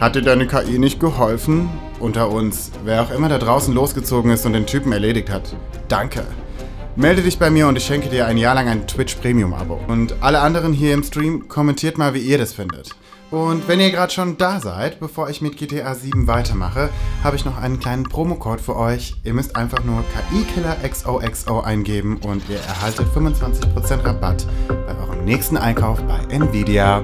Hat 0.00 0.14
dir 0.14 0.22
deine 0.22 0.46
KI 0.46 0.78
nicht 0.78 1.00
geholfen? 1.00 1.68
Unter 2.00 2.30
uns, 2.30 2.70
wer 2.82 3.02
auch 3.02 3.10
immer 3.10 3.28
da 3.28 3.36
draußen 3.36 3.74
losgezogen 3.74 4.30
ist 4.30 4.46
und 4.46 4.54
den 4.54 4.64
Typen 4.64 4.92
erledigt 4.92 5.28
hat. 5.28 5.54
Danke. 5.88 6.24
Melde 6.98 7.22
dich 7.22 7.38
bei 7.38 7.48
mir 7.48 7.68
und 7.68 7.76
ich 7.76 7.84
schenke 7.84 8.08
dir 8.08 8.26
ein 8.26 8.36
Jahr 8.36 8.56
lang 8.56 8.66
ein 8.66 8.88
Twitch 8.88 9.14
Premium 9.14 9.54
Abo. 9.54 9.78
Und 9.86 10.16
alle 10.20 10.40
anderen 10.40 10.72
hier 10.72 10.94
im 10.94 11.04
Stream, 11.04 11.46
kommentiert 11.46 11.96
mal, 11.96 12.12
wie 12.12 12.18
ihr 12.18 12.38
das 12.38 12.52
findet. 12.52 12.90
Und 13.30 13.68
wenn 13.68 13.78
ihr 13.78 13.92
gerade 13.92 14.12
schon 14.12 14.36
da 14.36 14.58
seid, 14.58 14.98
bevor 14.98 15.30
ich 15.30 15.40
mit 15.40 15.56
GTA 15.56 15.94
7 15.94 16.26
weitermache, 16.26 16.88
habe 17.22 17.36
ich 17.36 17.44
noch 17.44 17.56
einen 17.56 17.78
kleinen 17.78 18.02
Promocode 18.02 18.60
für 18.60 18.74
euch. 18.74 19.14
Ihr 19.22 19.32
müsst 19.32 19.54
einfach 19.54 19.84
nur 19.84 20.02
KI-Killer 20.12 20.76
XOXO 20.82 21.60
eingeben 21.60 22.16
und 22.16 22.42
ihr 22.48 22.58
erhaltet 22.58 23.06
25% 23.14 24.04
Rabatt 24.04 24.48
bei 24.66 24.98
eurem 25.00 25.24
nächsten 25.24 25.56
Einkauf 25.56 26.02
bei 26.02 26.18
Nvidia. 26.34 27.00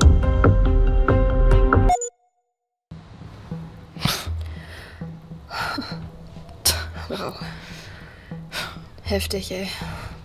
Heftig, 9.05 9.53
ey. 9.53 9.69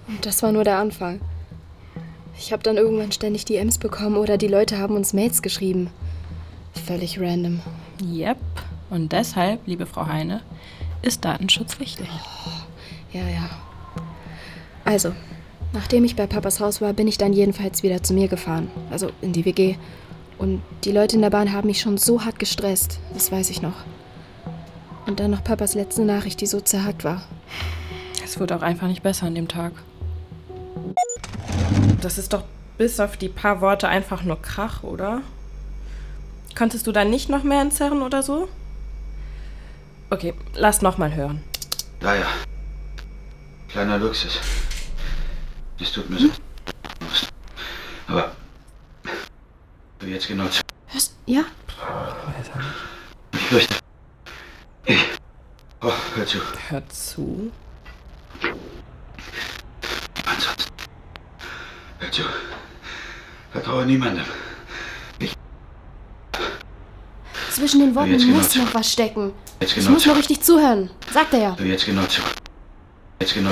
Und 0.07 0.25
das 0.25 0.41
war 0.41 0.53
nur 0.53 0.63
der 0.63 0.77
Anfang. 0.77 1.19
Ich 2.37 2.53
habe 2.53 2.63
dann 2.63 2.77
irgendwann 2.77 3.11
ständig 3.11 3.43
DMs 3.43 3.77
bekommen 3.77 4.15
oder 4.15 4.37
die 4.37 4.47
Leute 4.47 4.77
haben 4.77 4.95
uns 4.95 5.11
Mails 5.11 5.41
geschrieben. 5.41 5.89
Völlig 6.85 7.19
random. 7.19 7.59
Yep. 8.01 8.37
Und 8.89 9.11
deshalb, 9.11 9.67
liebe 9.67 9.85
Frau 9.85 10.07
Heine, 10.07 10.41
ist 11.01 11.25
Datenschutz 11.25 11.79
wichtig. 11.79 12.07
Ja, 13.11 13.27
ja. 13.27 13.49
Also, 14.85 15.11
nachdem 15.73 16.05
ich 16.05 16.15
bei 16.15 16.25
Papas 16.25 16.61
Haus 16.61 16.79
war, 16.79 16.93
bin 16.93 17.07
ich 17.09 17.17
dann 17.17 17.33
jedenfalls 17.33 17.83
wieder 17.83 18.01
zu 18.01 18.13
mir 18.13 18.29
gefahren. 18.29 18.71
Also 18.89 19.11
in 19.21 19.33
die 19.33 19.43
WG. 19.43 19.75
Und 20.37 20.61
die 20.85 20.93
Leute 20.93 21.17
in 21.17 21.21
der 21.21 21.31
Bahn 21.31 21.51
haben 21.51 21.67
mich 21.67 21.81
schon 21.81 21.97
so 21.97 22.23
hart 22.23 22.39
gestresst. 22.39 22.99
Das 23.13 23.29
weiß 23.29 23.49
ich 23.49 23.61
noch. 23.61 23.75
Und 25.05 25.19
dann 25.19 25.31
noch 25.31 25.43
Papas 25.43 25.75
letzte 25.75 26.05
Nachricht, 26.05 26.39
die 26.39 26.47
so 26.47 26.61
zerhackt 26.61 27.03
war. 27.03 27.23
Es 28.29 28.39
wird 28.39 28.51
auch 28.51 28.61
einfach 28.61 28.85
nicht 28.85 29.01
besser 29.01 29.25
an 29.25 29.33
dem 29.33 29.47
Tag. 29.47 29.71
Das 31.99 32.19
ist 32.19 32.31
doch 32.31 32.43
bis 32.77 32.99
auf 32.99 33.17
die 33.17 33.27
paar 33.27 33.59
Worte 33.59 33.87
einfach 33.87 34.21
nur 34.21 34.39
Krach, 34.39 34.83
oder? 34.83 35.23
Konntest 36.55 36.85
du 36.85 36.91
da 36.91 37.05
nicht 37.05 37.29
noch 37.29 37.41
mehr 37.41 37.59
entzerren 37.59 38.03
oder 38.03 38.21
so? 38.21 38.47
Okay, 40.11 40.35
lass 40.53 40.83
noch 40.83 40.99
mal 40.99 41.15
hören. 41.15 41.41
Ja, 42.03 42.13
ja. 42.13 42.27
Kleiner 43.67 43.97
Luxus. 43.97 44.39
Es 45.79 45.91
tut 45.91 46.07
mir 46.11 46.19
so. 46.19 46.29
Aber. 48.09 48.31
Jetzt 50.05 50.27
genau 50.27 50.45
zu. 50.49 50.61
Hörst 50.85 51.15
Ja? 51.25 51.45
Ich 53.33 53.39
fürchte. 53.39 53.75
Ich. 54.85 55.03
Oh, 55.81 55.91
hör 56.13 56.25
zu. 56.27 56.37
Hör 56.69 56.87
zu. 56.89 57.51
Zu. 62.11 62.23
Vertraue 63.51 63.85
niemandem. 63.85 64.25
Zwischen 67.51 67.79
den 67.81 67.95
Worten 67.95 68.31
muss 68.31 68.55
noch 68.55 68.73
was 68.73 68.91
stecken. 68.93 69.33
Jetzt 69.59 69.75
Ich 69.75 69.89
muss 69.89 70.05
nur 70.05 70.15
richtig 70.15 70.41
zuhören. 70.41 70.89
Sagt 71.13 71.33
er 71.33 71.39
ja. 71.39 71.55
Hör 71.57 71.65
jetzt 71.65 71.85
genau 71.85 72.03
zu. 72.05 72.21
Jetzt 73.21 73.33
genau 73.33 73.49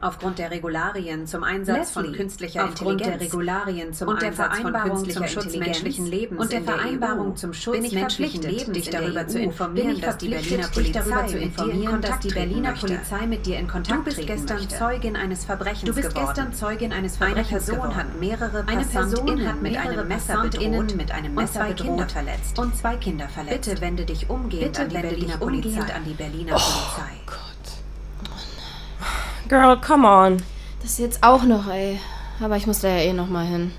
aufgrund 0.00 0.38
der 0.38 0.50
Regularien 0.50 1.26
zum 1.26 1.44
Einsatz 1.44 1.90
von 1.90 2.04
Leslie, 2.04 2.16
künstlicher 2.18 2.64
aufgrund 2.64 3.00
Intelligenz 3.02 3.18
der 3.18 3.26
Regularien 3.26 3.92
zum 3.92 4.08
und 4.08 4.22
der 4.22 4.28
Einsatz 4.30 4.46
von 4.46 4.56
Vereinbarung 4.72 4.90
künstlicher 5.02 5.26
zum 5.26 5.42
Schutz 5.42 5.56
menschlichen 5.56 6.06
Lebens 6.06 6.40
und 6.40 6.52
der 6.52 6.60
der 6.60 6.74
Vereinbarung 6.74 7.32
EU 7.32 7.34
zum 7.34 7.52
Schutz 7.52 7.74
bin 7.76 7.84
ich 7.84 7.92
menschlichen 7.92 8.42
Lebens 8.42 8.72
dich 8.72 8.88
der 8.88 9.00
darüber 9.02 9.26
zu 9.28 9.38
informieren, 9.38 9.88
bin 9.88 9.96
ich 9.96 10.00
dass 10.02 10.16
die 10.16 10.28
verpflichtet, 10.30 10.72
Berliner 10.72 10.82
dich 10.82 10.92
darüber 10.92 11.14
Polizei 11.16 11.28
zu 11.28 11.34
mit 11.34 11.42
dir 11.42 11.42
in 11.42 11.48
informieren, 11.48 12.00
dass 12.00 12.10
Kontakt 12.10 12.24
die 12.24 12.28
treten 12.28 12.48
Berliner. 12.48 12.72
Polizei 12.72 13.26
mit 13.26 13.46
dir 13.46 13.58
in 13.58 13.68
Kontakt 13.68 13.98
Du 13.98 14.04
bist 14.04 14.16
treten 14.16 14.28
gestern 14.32 14.56
möchte. 14.58 14.78
Zeugin 14.78 15.16
eines 15.16 15.44
Verbrechens 15.44 15.82
Du 15.82 15.94
bist 15.94 16.08
geworden. 16.08 16.26
gestern 16.26 16.54
Zeugin 16.54 16.92
eines 16.94 17.20
Eine 17.20 17.26
Verbrechens 17.34 17.48
Person 17.66 17.76
geworden. 17.76 17.96
hat 17.96 18.20
mehrere 18.20 18.64
Eine 18.66 18.84
Person 18.84 19.10
PassantInnen 19.10 19.48
hat 19.48 19.62
mit 19.62 19.72
mehrere 19.72 19.90
einem 19.90 20.08
Messer 20.08 20.42
bedroht 20.42 20.96
mit 20.96 21.10
einem 21.12 21.26
und 21.26 21.34
Messer 21.34 21.52
zwei 21.60 21.72
Kinder 21.74 21.92
bedroht 21.92 22.12
verletzt. 22.12 22.58
und 22.58 22.76
zwei 22.76 22.96
Kinder 22.96 23.28
verletzt. 23.28 23.66
Bitte 23.66 23.80
wende 23.82 24.04
dich 24.06 24.30
umgehend 24.30 24.72
Bitte 24.72 24.82
an 24.82 24.88
die 24.88 24.94
wende 24.94 25.08
dich 25.10 25.18
Berliner 25.18 25.42
umgehend 25.42 25.74
Polizei. 25.74 25.94
an 25.94 26.04
die 26.06 26.14
Berliner 26.14 26.52
Polizei. 26.52 27.51
Girl, 29.48 29.76
come 29.76 30.06
on. 30.06 30.42
Das 30.82 30.98
jetzt 30.98 31.22
auch 31.22 31.44
noch, 31.44 31.68
ey. 31.68 32.00
Aber 32.40 32.56
ich 32.56 32.66
muss 32.66 32.80
da 32.80 32.88
ja 32.88 33.02
eh 33.02 33.12
noch 33.12 33.28
mal 33.28 33.46
hin. 33.46 33.72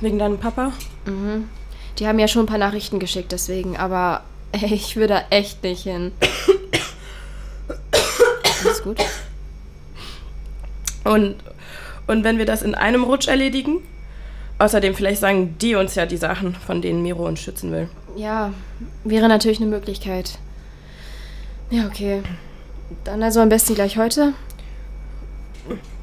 Wegen 0.00 0.18
deinem 0.18 0.38
Papa? 0.38 0.72
Mhm. 1.04 1.48
Die 1.98 2.06
haben 2.06 2.18
ja 2.18 2.28
schon 2.28 2.44
ein 2.44 2.48
paar 2.48 2.58
Nachrichten 2.58 2.98
geschickt, 2.98 3.32
deswegen. 3.32 3.76
Aber 3.76 4.22
ey, 4.52 4.72
ich 4.72 4.96
will 4.96 5.06
da 5.06 5.22
echt 5.30 5.62
nicht 5.62 5.82
hin. 5.82 6.12
Alles 8.64 8.82
gut? 8.82 8.98
Und, 11.04 11.36
und 12.06 12.24
wenn 12.24 12.38
wir 12.38 12.46
das 12.46 12.62
in 12.62 12.74
einem 12.74 13.04
Rutsch 13.04 13.28
erledigen? 13.28 13.78
Außerdem, 14.58 14.94
vielleicht 14.94 15.20
sagen 15.20 15.56
die 15.60 15.74
uns 15.74 15.94
ja 15.94 16.06
die 16.06 16.16
Sachen, 16.16 16.54
von 16.54 16.80
denen 16.80 17.02
Miro 17.02 17.26
uns 17.26 17.40
schützen 17.40 17.72
will. 17.72 17.88
Ja, 18.16 18.52
wäre 19.04 19.28
natürlich 19.28 19.60
eine 19.60 19.68
Möglichkeit. 19.68 20.38
Ja, 21.70 21.86
okay. 21.86 22.22
Dann 23.04 23.22
also 23.22 23.40
am 23.40 23.50
besten 23.50 23.74
gleich 23.74 23.98
heute. 23.98 24.32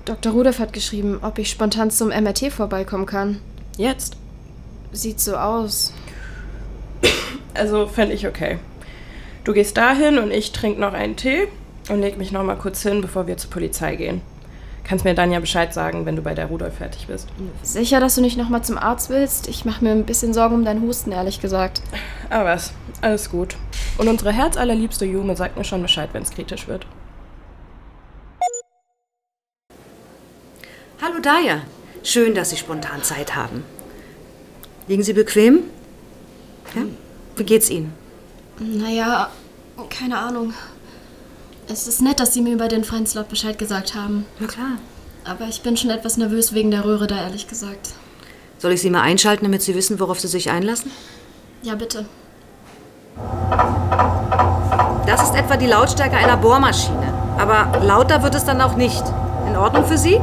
Dr. 0.05 0.33
Rudolph 0.33 0.59
hat 0.59 0.73
geschrieben, 0.73 1.19
ob 1.21 1.39
ich 1.39 1.49
spontan 1.49 1.91
zum 1.91 2.09
MRT 2.09 2.51
vorbeikommen 2.51 3.05
kann. 3.05 3.39
Jetzt? 3.77 4.17
Sieht 4.91 5.19
so 5.19 5.35
aus. 5.35 5.93
Also 7.53 7.87
fände 7.87 8.13
ich 8.13 8.27
okay. 8.27 8.59
Du 9.43 9.53
gehst 9.53 9.77
dahin 9.77 10.17
und 10.17 10.31
ich 10.31 10.51
trinke 10.51 10.79
noch 10.79 10.93
einen 10.93 11.15
Tee 11.15 11.47
und 11.89 12.01
leg 12.01 12.17
mich 12.17 12.31
noch 12.31 12.43
mal 12.43 12.55
kurz 12.55 12.81
hin, 12.81 13.01
bevor 13.01 13.27
wir 13.27 13.37
zur 13.37 13.49
Polizei 13.49 13.95
gehen. 13.95 14.21
Kannst 14.83 15.05
mir 15.05 15.13
dann 15.13 15.31
ja 15.31 15.39
Bescheid 15.39 15.73
sagen, 15.73 16.05
wenn 16.05 16.17
du 16.17 16.21
bei 16.21 16.33
der 16.33 16.47
Rudolf 16.47 16.75
fertig 16.75 17.07
bist. 17.07 17.29
Sicher, 17.61 18.01
dass 18.01 18.15
du 18.15 18.21
nicht 18.21 18.37
nochmal 18.37 18.63
zum 18.63 18.77
Arzt 18.77 19.09
willst? 19.09 19.47
Ich 19.47 19.63
mache 19.63 19.83
mir 19.83 19.91
ein 19.91 20.05
bisschen 20.05 20.33
Sorgen 20.33 20.55
um 20.55 20.65
deinen 20.65 20.81
Husten, 20.81 21.13
ehrlich 21.13 21.39
gesagt. 21.39 21.81
Aber 22.29 22.45
was, 22.45 22.73
alles 23.01 23.29
gut. 23.29 23.55
Und 23.97 24.09
unsere 24.09 24.33
herzallerliebste 24.33 25.05
Jume 25.05 25.37
sagt 25.37 25.57
mir 25.57 25.63
schon 25.63 25.81
Bescheid, 25.81 26.09
wenn 26.11 26.23
es 26.23 26.31
kritisch 26.31 26.67
wird. 26.67 26.85
Daya. 31.23 31.61
Schön, 32.03 32.35
dass 32.35 32.49
Sie 32.49 32.57
spontan 32.57 33.01
Zeit 33.01 33.35
haben. 33.35 33.63
Liegen 34.87 35.03
Sie 35.03 35.13
bequem? 35.13 35.63
Ja? 36.75 36.81
Wie 37.37 37.43
geht's 37.43 37.69
Ihnen? 37.69 37.93
Naja, 38.59 39.29
keine 39.89 40.19
Ahnung. 40.19 40.53
Es 41.67 41.87
ist 41.87 42.01
nett, 42.01 42.19
dass 42.19 42.33
Sie 42.33 42.41
mir 42.41 42.53
über 42.53 42.67
den 42.67 42.83
freien 42.83 43.07
Slot 43.07 43.29
Bescheid 43.29 43.57
gesagt 43.57 43.95
haben. 43.95 44.25
Na 44.39 44.47
klar. 44.47 44.77
Aber 45.23 45.45
ich 45.47 45.61
bin 45.61 45.77
schon 45.77 45.89
etwas 45.89 46.17
nervös 46.17 46.53
wegen 46.53 46.71
der 46.71 46.83
Röhre 46.83 47.07
da, 47.07 47.21
ehrlich 47.23 47.47
gesagt. 47.47 47.91
Soll 48.59 48.73
ich 48.73 48.81
Sie 48.81 48.89
mal 48.89 49.01
einschalten, 49.01 49.45
damit 49.45 49.61
Sie 49.61 49.73
wissen, 49.75 49.99
worauf 49.99 50.19
Sie 50.19 50.27
sich 50.27 50.49
einlassen? 50.49 50.91
Ja, 51.61 51.75
bitte. 51.75 52.05
Das 55.05 55.23
ist 55.23 55.35
etwa 55.35 55.55
die 55.55 55.67
Lautstärke 55.67 56.17
einer 56.17 56.35
Bohrmaschine. 56.35 57.13
Aber 57.37 57.79
lauter 57.81 58.23
wird 58.23 58.35
es 58.35 58.43
dann 58.43 58.59
auch 58.59 58.75
nicht. 58.75 59.03
In 59.47 59.55
Ordnung 59.55 59.85
für 59.85 59.97
Sie? 59.97 60.19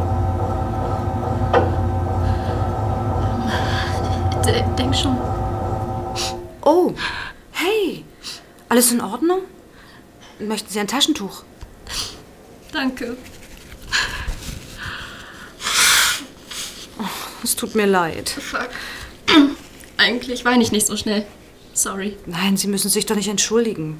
Denk 4.78 4.94
schon. 4.94 5.16
Oh, 6.62 6.92
hey. 7.52 8.04
Alles 8.68 8.92
in 8.92 9.00
Ordnung? 9.00 9.40
Möchten 10.38 10.70
Sie 10.70 10.78
ein 10.78 10.86
Taschentuch? 10.86 11.44
Danke. 12.72 13.16
Es 17.42 17.56
tut 17.56 17.74
mir 17.74 17.86
leid. 17.86 18.28
Fuck. 18.28 18.70
Eigentlich 19.96 20.44
weine 20.44 20.62
ich 20.62 20.72
nicht 20.72 20.86
so 20.86 20.96
schnell. 20.96 21.26
Sorry. 21.72 22.16
Nein, 22.26 22.56
Sie 22.56 22.68
müssen 22.68 22.90
sich 22.90 23.06
doch 23.06 23.16
nicht 23.16 23.28
entschuldigen. 23.28 23.98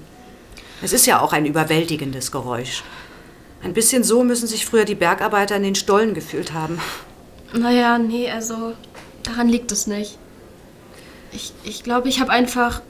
Es 0.82 0.92
ist 0.92 1.06
ja 1.06 1.20
auch 1.20 1.32
ein 1.32 1.46
überwältigendes 1.46 2.32
Geräusch. 2.32 2.82
Ein 3.62 3.74
bisschen 3.74 4.04
so 4.04 4.24
müssen 4.24 4.46
sich 4.46 4.64
früher 4.64 4.84
die 4.84 4.94
Bergarbeiter 4.94 5.56
in 5.56 5.62
den 5.62 5.74
Stollen 5.74 6.14
gefühlt 6.14 6.52
haben. 6.52 6.78
Naja, 7.52 7.98
nee, 7.98 8.30
also 8.30 8.74
daran 9.22 9.48
liegt 9.48 9.72
es 9.72 9.86
nicht. 9.86 10.18
Ich, 11.32 11.52
ich 11.64 11.82
glaube, 11.82 12.08
ich 12.08 12.20
habe 12.20 12.30
einfach 12.30 12.82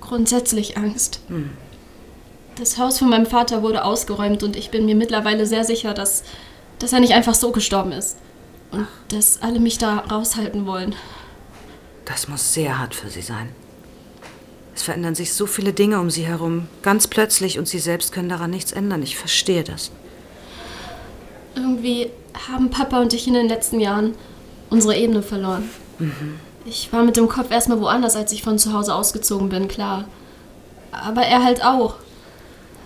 grundsätzlich 0.00 0.76
Angst. 0.76 1.20
Hm. 1.28 1.50
Das 2.56 2.78
Haus 2.78 2.98
von 2.98 3.08
meinem 3.08 3.26
Vater 3.26 3.62
wurde 3.62 3.84
ausgeräumt 3.84 4.42
und 4.42 4.56
ich 4.56 4.70
bin 4.70 4.84
mir 4.84 4.96
mittlerweile 4.96 5.46
sehr 5.46 5.64
sicher, 5.64 5.94
dass, 5.94 6.24
dass 6.78 6.92
er 6.92 7.00
nicht 7.00 7.14
einfach 7.14 7.34
so 7.34 7.52
gestorben 7.52 7.92
ist. 7.92 8.18
Und 8.70 8.86
dass 9.08 9.40
alle 9.42 9.60
mich 9.60 9.78
da 9.78 9.98
raushalten 9.98 10.66
wollen. 10.66 10.94
Das 12.04 12.28
muss 12.28 12.52
sehr 12.52 12.78
hart 12.78 12.94
für 12.94 13.08
Sie 13.08 13.22
sein. 13.22 13.50
Es 14.74 14.82
verändern 14.82 15.14
sich 15.14 15.32
so 15.32 15.46
viele 15.46 15.72
Dinge 15.72 16.00
um 16.00 16.10
Sie 16.10 16.26
herum, 16.26 16.68
ganz 16.82 17.06
plötzlich, 17.06 17.58
und 17.58 17.66
Sie 17.66 17.78
selbst 17.78 18.12
können 18.12 18.28
daran 18.28 18.50
nichts 18.50 18.72
ändern. 18.72 19.02
Ich 19.02 19.16
verstehe 19.16 19.64
das. 19.64 19.90
Irgendwie 21.54 22.10
haben 22.48 22.70
Papa 22.70 23.00
und 23.00 23.12
ich 23.12 23.26
in 23.26 23.34
den 23.34 23.48
letzten 23.48 23.80
Jahren 23.80 24.14
unsere 24.70 24.96
Ebene 24.96 25.22
verloren. 25.22 25.68
Mhm. 25.98 26.40
Ich 26.68 26.92
war 26.92 27.02
mit 27.02 27.16
dem 27.16 27.28
Kopf 27.28 27.50
erstmal 27.50 27.80
woanders, 27.80 28.14
als 28.14 28.30
ich 28.32 28.42
von 28.42 28.58
zu 28.58 28.74
Hause 28.74 28.94
ausgezogen 28.94 29.48
bin, 29.48 29.68
klar. 29.68 30.04
Aber 30.92 31.22
er 31.22 31.42
halt 31.42 31.64
auch. 31.64 31.94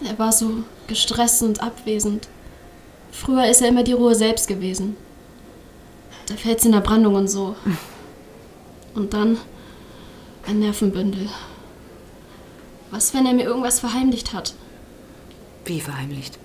Er 0.05 0.17
war 0.21 0.31
so 0.31 0.63
gestresst 0.87 1.43
und 1.43 1.63
abwesend. 1.63 2.29
Früher 3.11 3.47
ist 3.47 3.61
er 3.61 3.69
immer 3.69 3.83
die 3.83 3.93
Ruhe 3.93 4.15
selbst 4.15 4.47
gewesen. 4.47 4.97
Da 6.27 6.35
fällt's 6.35 6.65
in 6.65 6.73
der 6.73 6.81
Brandung 6.81 7.17
und 7.17 7.29
so. 7.29 7.57
Und 8.95 9.15
dann 9.15 9.39
ein 10.47 10.59
Nervenbündel. 10.59 11.31
Was, 12.91 13.15
wenn 13.15 13.25
er 13.25 13.33
mir 13.33 13.45
irgendwas 13.45 13.81
verheimlicht 13.81 14.35
hat? 14.35 14.53
Wie 15.65 15.81
verheimlicht? 15.81 16.39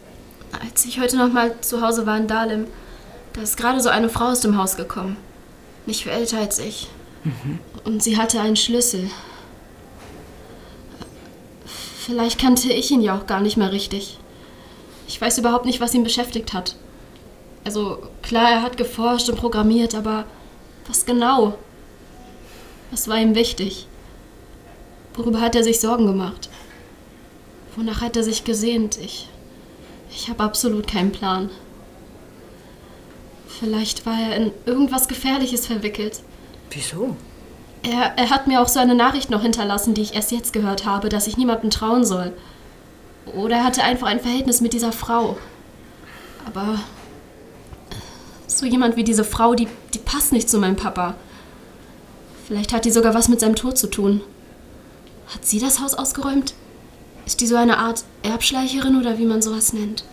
Als 0.63 0.85
ich 0.85 1.01
heute 1.01 1.17
noch 1.17 1.33
mal 1.33 1.59
zu 1.59 1.81
Hause 1.81 2.05
war 2.05 2.15
in 2.15 2.27
Dahlem, 2.27 2.67
da 3.33 3.41
ist 3.41 3.57
gerade 3.57 3.81
so 3.81 3.89
eine 3.89 4.07
Frau 4.07 4.27
aus 4.27 4.39
dem 4.39 4.57
Haus 4.57 4.77
gekommen. 4.77 5.17
Nicht 5.85 6.03
viel 6.03 6.13
älter 6.13 6.37
als 6.37 6.57
ich. 6.59 6.87
Und 7.83 8.03
sie 8.03 8.17
hatte 8.17 8.41
einen 8.41 8.55
Schlüssel. 8.55 9.09
Vielleicht 12.05 12.39
kannte 12.39 12.71
ich 12.71 12.89
ihn 12.91 13.01
ja 13.01 13.17
auch 13.17 13.27
gar 13.27 13.41
nicht 13.41 13.57
mehr 13.57 13.71
richtig. 13.71 14.17
Ich 15.07 15.19
weiß 15.19 15.37
überhaupt 15.37 15.65
nicht, 15.65 15.81
was 15.81 15.93
ihn 15.93 16.03
beschäftigt 16.03 16.53
hat. 16.53 16.75
Also 17.65 17.97
klar, 18.21 18.49
er 18.49 18.61
hat 18.61 18.77
geforscht 18.77 19.29
und 19.29 19.37
programmiert, 19.37 19.93
aber 19.93 20.25
was 20.87 21.05
genau? 21.05 21.57
Was 22.91 23.07
war 23.07 23.17
ihm 23.17 23.35
wichtig? 23.35 23.87
Worüber 25.15 25.41
hat 25.41 25.55
er 25.55 25.63
sich 25.63 25.79
Sorgen 25.79 26.05
gemacht? 26.05 26.49
Wonach 27.75 28.01
hat 28.01 28.15
er 28.15 28.23
sich 28.23 28.43
gesehnt? 28.43 28.97
Ich, 28.97 29.27
ich 30.09 30.29
habe 30.29 30.43
absolut 30.43 30.87
keinen 30.87 31.11
Plan. 31.11 31.49
Vielleicht 33.47 34.05
war 34.05 34.17
er 34.19 34.37
in 34.37 34.51
irgendwas 34.65 35.07
Gefährliches 35.07 35.65
verwickelt. 35.65 36.21
Wieso? 36.71 37.15
Er, 37.83 38.17
er 38.17 38.29
hat 38.29 38.47
mir 38.47 38.61
auch 38.61 38.67
so 38.67 38.79
eine 38.79 38.95
Nachricht 38.95 39.29
noch 39.29 39.41
hinterlassen, 39.41 39.93
die 39.93 40.01
ich 40.01 40.15
erst 40.15 40.31
jetzt 40.31 40.53
gehört 40.53 40.85
habe, 40.85 41.09
dass 41.09 41.27
ich 41.27 41.37
niemandem 41.37 41.69
trauen 41.69 42.05
soll. 42.05 42.33
Oder 43.33 43.57
er 43.57 43.63
hatte 43.63 43.83
einfach 43.83 44.07
ein 44.07 44.19
Verhältnis 44.19 44.61
mit 44.61 44.73
dieser 44.73 44.91
Frau. 44.91 45.37
Aber 46.45 46.79
so 48.47 48.65
jemand 48.65 48.95
wie 48.95 49.03
diese 49.03 49.23
Frau, 49.23 49.53
die, 49.53 49.67
die 49.93 49.99
passt 49.99 50.31
nicht 50.31 50.49
zu 50.49 50.57
meinem 50.57 50.75
Papa. 50.75 51.15
Vielleicht 52.47 52.73
hat 52.73 52.85
die 52.85 52.91
sogar 52.91 53.13
was 53.13 53.27
mit 53.27 53.39
seinem 53.39 53.55
Tod 53.55 53.77
zu 53.77 53.87
tun. 53.87 54.21
Hat 55.27 55.45
sie 55.45 55.59
das 55.59 55.81
Haus 55.81 55.93
ausgeräumt? 55.93 56.53
Ist 57.25 57.41
die 57.41 57.47
so 57.47 57.57
eine 57.57 57.77
Art 57.77 58.05
Erbschleicherin 58.23 58.97
oder 58.97 59.17
wie 59.17 59.25
man 59.25 59.41
sowas 59.41 59.73
nennt? 59.73 60.05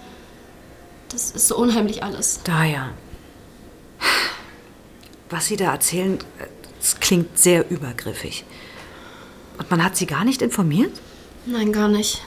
Das 1.10 1.30
ist 1.30 1.46
so 1.46 1.56
unheimlich 1.56 2.02
alles. 2.02 2.40
Daher. 2.42 2.90
Was 5.34 5.46
Sie 5.46 5.56
da 5.56 5.72
erzählen, 5.72 6.20
das 6.78 7.00
klingt 7.00 7.36
sehr 7.36 7.68
übergriffig. 7.68 8.44
Und 9.58 9.68
man 9.68 9.82
hat 9.82 9.96
Sie 9.96 10.06
gar 10.06 10.24
nicht 10.24 10.42
informiert? 10.42 10.92
Nein, 11.44 11.72
gar 11.72 11.88
nicht. 11.88 12.24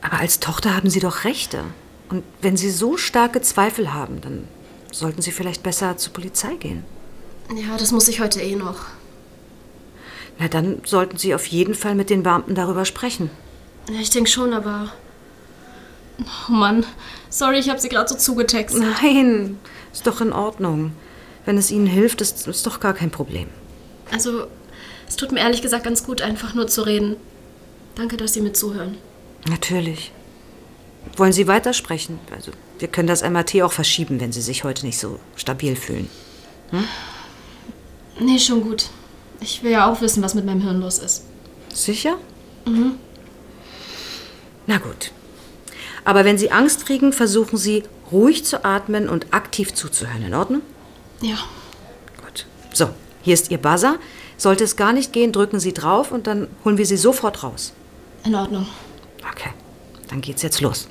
Aber 0.00 0.18
als 0.18 0.40
Tochter 0.40 0.74
haben 0.74 0.88
Sie 0.88 1.00
doch 1.00 1.24
Rechte. 1.24 1.64
Und 2.08 2.24
wenn 2.40 2.56
Sie 2.56 2.70
so 2.70 2.96
starke 2.96 3.42
Zweifel 3.42 3.92
haben, 3.92 4.22
dann 4.22 4.48
sollten 4.90 5.20
Sie 5.20 5.30
vielleicht 5.30 5.62
besser 5.62 5.98
zur 5.98 6.14
Polizei 6.14 6.54
gehen. 6.54 6.84
Ja, 7.54 7.76
das 7.76 7.92
muss 7.92 8.08
ich 8.08 8.20
heute 8.20 8.40
eh 8.40 8.56
noch. 8.56 8.86
Na, 10.38 10.48
dann 10.48 10.80
sollten 10.86 11.18
Sie 11.18 11.34
auf 11.34 11.44
jeden 11.48 11.74
Fall 11.74 11.94
mit 11.94 12.08
den 12.08 12.22
Beamten 12.22 12.54
darüber 12.54 12.86
sprechen. 12.86 13.28
Ja, 13.90 14.00
ich 14.00 14.08
denke 14.08 14.30
schon, 14.30 14.54
aber. 14.54 14.90
Oh 16.48 16.52
Mann. 16.52 16.86
Sorry, 17.28 17.58
ich 17.58 17.68
habe 17.68 17.78
sie 17.78 17.90
gerade 17.90 18.08
so 18.08 18.16
zugetextet. 18.16 18.82
Nein, 19.02 19.58
ist 19.92 20.06
doch 20.06 20.22
in 20.22 20.32
Ordnung. 20.32 20.92
Wenn 21.48 21.56
es 21.56 21.70
Ihnen 21.70 21.86
hilft, 21.86 22.20
ist, 22.20 22.46
ist 22.46 22.66
doch 22.66 22.78
gar 22.78 22.92
kein 22.92 23.10
Problem. 23.10 23.46
Also, 24.10 24.48
es 25.08 25.16
tut 25.16 25.32
mir 25.32 25.40
ehrlich 25.40 25.62
gesagt 25.62 25.82
ganz 25.82 26.04
gut, 26.04 26.20
einfach 26.20 26.52
nur 26.52 26.66
zu 26.66 26.82
reden. 26.82 27.16
Danke, 27.94 28.18
dass 28.18 28.34
Sie 28.34 28.42
mir 28.42 28.52
zuhören. 28.52 28.98
Natürlich. 29.48 30.12
Wollen 31.16 31.32
Sie 31.32 31.48
weitersprechen? 31.48 32.18
Also, 32.32 32.52
wir 32.78 32.88
können 32.88 33.08
das 33.08 33.22
MRT 33.22 33.62
auch 33.62 33.72
verschieben, 33.72 34.20
wenn 34.20 34.30
Sie 34.30 34.42
sich 34.42 34.62
heute 34.62 34.84
nicht 34.84 34.98
so 34.98 35.20
stabil 35.36 35.74
fühlen. 35.74 36.10
Hm? 36.68 36.84
Nee, 38.20 38.38
schon 38.38 38.60
gut. 38.60 38.90
Ich 39.40 39.62
will 39.62 39.70
ja 39.70 39.90
auch 39.90 40.02
wissen, 40.02 40.22
was 40.22 40.34
mit 40.34 40.44
meinem 40.44 40.60
Hirn 40.60 40.82
los 40.82 40.98
ist. 40.98 41.24
Sicher? 41.72 42.18
Mhm. 42.66 42.96
Na 44.66 44.76
gut. 44.76 45.12
Aber 46.04 46.26
wenn 46.26 46.36
Sie 46.36 46.50
Angst 46.50 46.84
kriegen, 46.84 47.14
versuchen 47.14 47.56
Sie 47.56 47.84
ruhig 48.12 48.44
zu 48.44 48.66
atmen 48.66 49.08
und 49.08 49.32
aktiv 49.32 49.72
zuzuhören. 49.72 50.24
In 50.24 50.34
Ordnung? 50.34 50.60
Ja. 51.20 51.36
So, 52.72 52.90
hier 53.22 53.34
ist 53.34 53.50
Ihr 53.50 53.58
Buzzer. 53.58 53.96
Sollte 54.36 54.62
es 54.62 54.76
gar 54.76 54.92
nicht 54.92 55.12
gehen, 55.12 55.32
drücken 55.32 55.58
Sie 55.58 55.72
drauf 55.72 56.12
und 56.12 56.26
dann 56.26 56.46
holen 56.64 56.78
wir 56.78 56.86
Sie 56.86 56.96
sofort 56.96 57.42
raus. 57.42 57.72
In 58.24 58.34
Ordnung. 58.34 58.66
Okay, 59.32 59.50
dann 60.08 60.20
geht's 60.20 60.42
jetzt 60.42 60.60
los. 60.60 60.88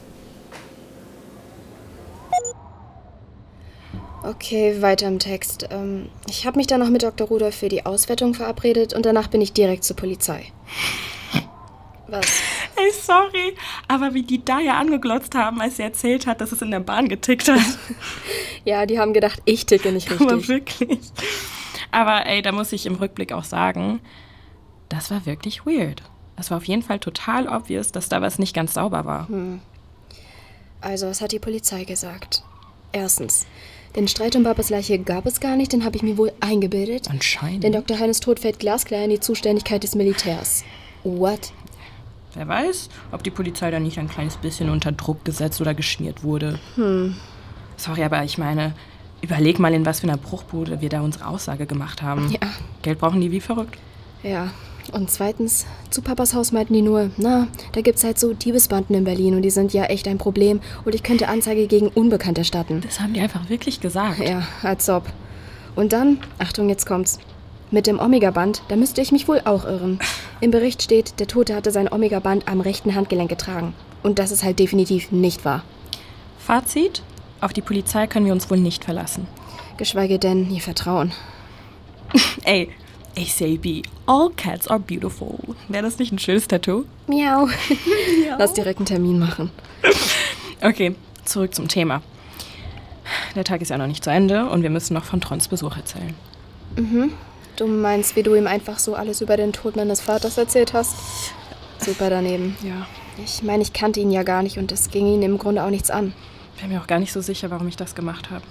Okay, 4.24 4.82
weiter 4.82 5.08
im 5.08 5.20
Text. 5.20 5.68
Ähm, 5.70 6.10
ich 6.28 6.46
habe 6.46 6.58
mich 6.58 6.68
dann 6.68 6.82
noch 6.82 6.90
mit 6.90 7.04
Dr. 7.04 7.28
Rudolph 7.28 7.56
für 7.56 7.70
die 7.70 7.86
Auswertung 7.86 8.34
verabredet 8.34 8.94
und 8.94 9.06
danach 9.06 9.28
bin 9.28 9.40
ich 9.40 9.54
direkt 9.54 9.86
zur 9.86 9.96
Polizei. 9.96 10.52
Was? 12.08 12.28
Ey, 12.78 12.92
sorry, 12.92 13.56
aber 13.88 14.14
wie 14.14 14.24
die 14.24 14.44
da 14.44 14.60
ja 14.60 14.78
angeglotzt 14.78 15.34
haben, 15.36 15.60
als 15.62 15.78
sie 15.78 15.84
erzählt 15.84 16.28
hat, 16.28 16.42
dass 16.42 16.52
es 16.52 16.62
in 16.62 16.72
der 16.72 16.80
Bahn 16.80 17.08
getickt 17.10 17.50
hat. 17.50 17.60
Ja, 18.66 18.86
die 18.86 19.00
haben 19.00 19.14
gedacht, 19.14 19.42
ich 19.46 19.66
ticke 19.66 19.94
nicht 19.94 20.12
richtig. 20.12 20.28
Aber 20.28 20.48
wirklich. 20.50 21.00
Aber 21.90 22.26
ey, 22.26 22.42
da 22.42 22.52
muss 22.52 22.74
ich 22.74 22.86
im 22.86 22.96
Rückblick 22.96 23.32
auch 23.32 23.46
sagen, 23.46 24.02
das 24.90 25.10
war 25.10 25.26
wirklich 25.26 25.66
weird. 25.66 26.04
Es 26.36 26.52
war 26.52 26.58
auf 26.58 26.66
jeden 26.66 26.82
Fall 26.84 27.00
total 27.00 27.48
obvious, 27.48 27.94
dass 27.94 28.10
da 28.10 28.22
was 28.22 28.40
nicht 28.40 28.54
ganz 28.54 28.74
sauber 28.74 29.06
war. 29.06 29.30
Hm. 29.30 29.62
Also, 30.82 31.08
was 31.08 31.22
hat 31.22 31.32
die 31.32 31.40
Polizei 31.40 31.86
gesagt? 31.86 32.44
Erstens, 32.92 33.48
den 33.96 34.08
Streit 34.08 34.36
um 34.36 34.44
Babas 34.44 34.70
Leiche 34.70 35.00
gab 35.00 35.26
es 35.26 35.40
gar 35.40 35.56
nicht, 35.56 35.74
den 35.74 35.84
habe 35.84 35.96
ich 35.96 36.04
mir 36.04 36.18
wohl 36.18 36.32
eingebildet. 36.40 37.10
Anscheinend. 37.10 37.64
Denn 37.64 37.74
Dr. 37.74 37.98
Heines 38.00 38.20
Tod 38.20 38.40
fällt 38.40 38.60
glasklar 38.60 39.04
in 39.04 39.10
die 39.10 39.20
Zuständigkeit 39.20 39.82
des 39.82 39.96
Militärs. 39.96 40.64
What? 41.04 41.52
Wer 42.38 42.48
weiß, 42.48 42.90
ob 43.12 43.24
die 43.24 43.32
Polizei 43.32 43.72
da 43.72 43.80
nicht 43.80 43.98
ein 43.98 44.08
kleines 44.08 44.38
bisschen 44.38 44.70
unter 44.70 44.92
Druck 44.92 45.26
gesetzt 45.26 45.60
oder 45.60 45.74
geschmiert 45.74 46.24
wurde. 46.24 46.60
Hm. 46.76 47.16
Sorry, 47.78 48.04
aber 48.04 48.24
ich 48.24 48.38
meine, 48.38 48.74
überleg 49.22 49.58
mal, 49.58 49.74
in 49.74 49.86
was 49.88 50.02
für 50.02 50.08
einer 50.08 50.18
Bruchbude 50.18 50.80
wir 50.80 50.90
da 50.90 51.02
unsere 51.02 51.26
Aussage 51.26 51.66
gemacht 51.66 52.04
haben. 52.04 52.30
Ja. 52.30 52.48
Geld 52.84 53.00
brauchen 53.00 53.22
die 53.22 53.32
wie 53.32 53.42
verrückt. 53.42 53.78
Ja. 54.22 54.52
Und 54.94 55.10
zweitens, 55.12 55.66
zu 55.90 56.02
Papas 56.02 56.34
Haus 56.34 56.52
meinten 56.52 56.74
die 56.74 56.82
nur, 56.82 57.10
na, 57.18 57.48
da 57.74 57.82
gibt's 57.82 58.04
halt 58.04 58.20
so 58.20 58.34
Diebesbanden 58.34 58.96
in 58.96 59.04
Berlin 59.04 59.36
und 59.36 59.42
die 59.42 59.50
sind 59.50 59.74
ja 59.74 59.86
echt 59.86 60.08
ein 60.08 60.18
Problem 60.18 60.62
und 60.86 60.96
ich 60.96 61.04
könnte 61.04 61.28
Anzeige 61.28 61.68
gegen 61.68 61.90
Unbekannt 61.90 62.38
erstatten. 62.38 62.82
Das 62.82 63.02
haben 63.02 63.14
die 63.14 63.20
einfach 63.20 63.50
wirklich 63.50 63.82
gesagt. 63.82 64.20
Ja, 64.20 64.48
als 64.64 64.88
ob. 64.90 65.12
Und 65.76 65.92
dann, 65.92 66.20
Achtung, 66.40 66.70
jetzt 66.70 66.86
kommt's. 66.86 67.20
Mit 67.70 67.86
dem 67.86 68.00
Omega-Band, 68.00 68.62
da 68.70 68.78
müsste 68.78 69.02
ich 69.02 69.12
mich 69.12 69.28
wohl 69.28 69.42
auch 69.44 69.66
irren. 69.66 70.00
Im 70.40 70.52
Bericht 70.52 70.82
steht, 70.82 71.20
der 71.20 71.28
Tote 71.28 71.54
hatte 71.54 71.72
sein 71.72 71.92
Omega-Band 71.92 72.48
am 72.48 72.62
rechten 72.62 72.96
Handgelenk 72.96 73.30
getragen. 73.30 73.74
Und 74.04 74.20
das 74.20 74.32
ist 74.32 74.44
halt 74.44 74.60
definitiv 74.60 75.12
nicht 75.12 75.44
wahr. 75.44 75.64
Fazit? 76.40 77.02
Auf 77.42 77.52
die 77.52 77.62
Polizei 77.62 78.08
können 78.08 78.26
wir 78.26 78.32
uns 78.32 78.50
wohl 78.50 78.58
nicht 78.58 78.86
verlassen. 78.86 79.28
Geschweige 79.76 80.18
denn 80.18 80.50
ihr 80.50 80.62
Vertrauen. 80.62 81.12
Ey, 82.46 82.70
ACAB, 83.18 83.84
all 84.06 84.30
cats 84.30 84.70
are 84.70 84.80
beautiful. 84.80 85.38
Wäre 85.68 85.84
das 85.84 86.00
nicht 86.00 86.14
ein 86.14 86.20
schönes 86.20 86.48
Tattoo? 86.48 86.86
Miau. 87.08 87.50
Lass 88.38 88.54
direkt 88.54 88.80
einen 88.80 88.86
Termin 88.86 89.20
machen. 89.20 89.52
Okay, 90.62 90.96
zurück 91.26 91.54
zum 91.54 91.68
Thema. 91.68 92.02
Der 93.36 93.44
Tag 93.44 93.62
ist 93.62 93.70
ja 93.70 93.78
noch 93.78 93.88
nicht 93.88 94.06
zu 94.06 94.10
Ende 94.10 94.50
und 94.50 94.64
wir 94.64 94.70
müssen 94.70 94.94
noch 94.94 95.04
von 95.04 95.20
Trons 95.20 95.50
Besuch 95.50 95.76
erzählen. 95.76 96.16
Mhm. 96.78 97.12
Du 97.58 97.66
meinst, 97.66 98.16
wie 98.16 98.22
du 98.22 98.36
ihm 98.36 98.46
einfach 98.46 98.78
so 98.78 98.94
alles 98.94 99.20
über 99.22 99.36
den 99.36 99.52
Tod 99.52 99.76
meines 99.76 100.00
Vaters 100.00 100.38
erzählt 100.38 100.74
hast? 100.74 100.96
Super 101.80 102.12
daneben. 102.12 102.56
Ja. 102.64 102.86
Ich 103.24 103.42
meine, 103.42 103.64
ich 103.64 103.74
kannte 103.74 104.00
ihn 104.00 104.12
ja 104.12 104.22
gar 104.22 104.44
nicht 104.44 104.60
und 104.60 104.72
es 104.72 104.92
ging 104.92 105.08
ihn 105.08 105.24
im 105.24 105.40
Grunde 105.40 105.64
auch 105.64 105.72
nichts 105.72 105.90
an. 105.90 106.14
Bin 106.62 106.70
mir 106.70 106.80
auch 106.80 106.88
gar 106.88 107.00
nicht 107.00 107.12
so 107.12 107.20
sicher, 107.20 107.50
warum 107.50 107.68
ich 107.68 107.76
das 107.76 107.96
gemacht 107.96 108.30
habe. 108.30 108.44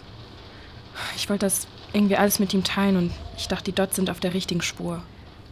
Ich 1.15 1.31
wollte 1.31 1.47
das 1.47 1.69
irgendwie 1.93 2.17
alles 2.17 2.41
mit 2.41 2.53
ihm 2.53 2.65
teilen 2.65 2.97
und 2.97 3.13
ich 3.37 3.47
dachte, 3.47 3.65
die 3.65 3.75
Dots 3.75 3.95
sind 3.95 4.11
auf 4.11 4.19
der 4.19 4.35
richtigen 4.35 4.63
Spur. 4.63 5.01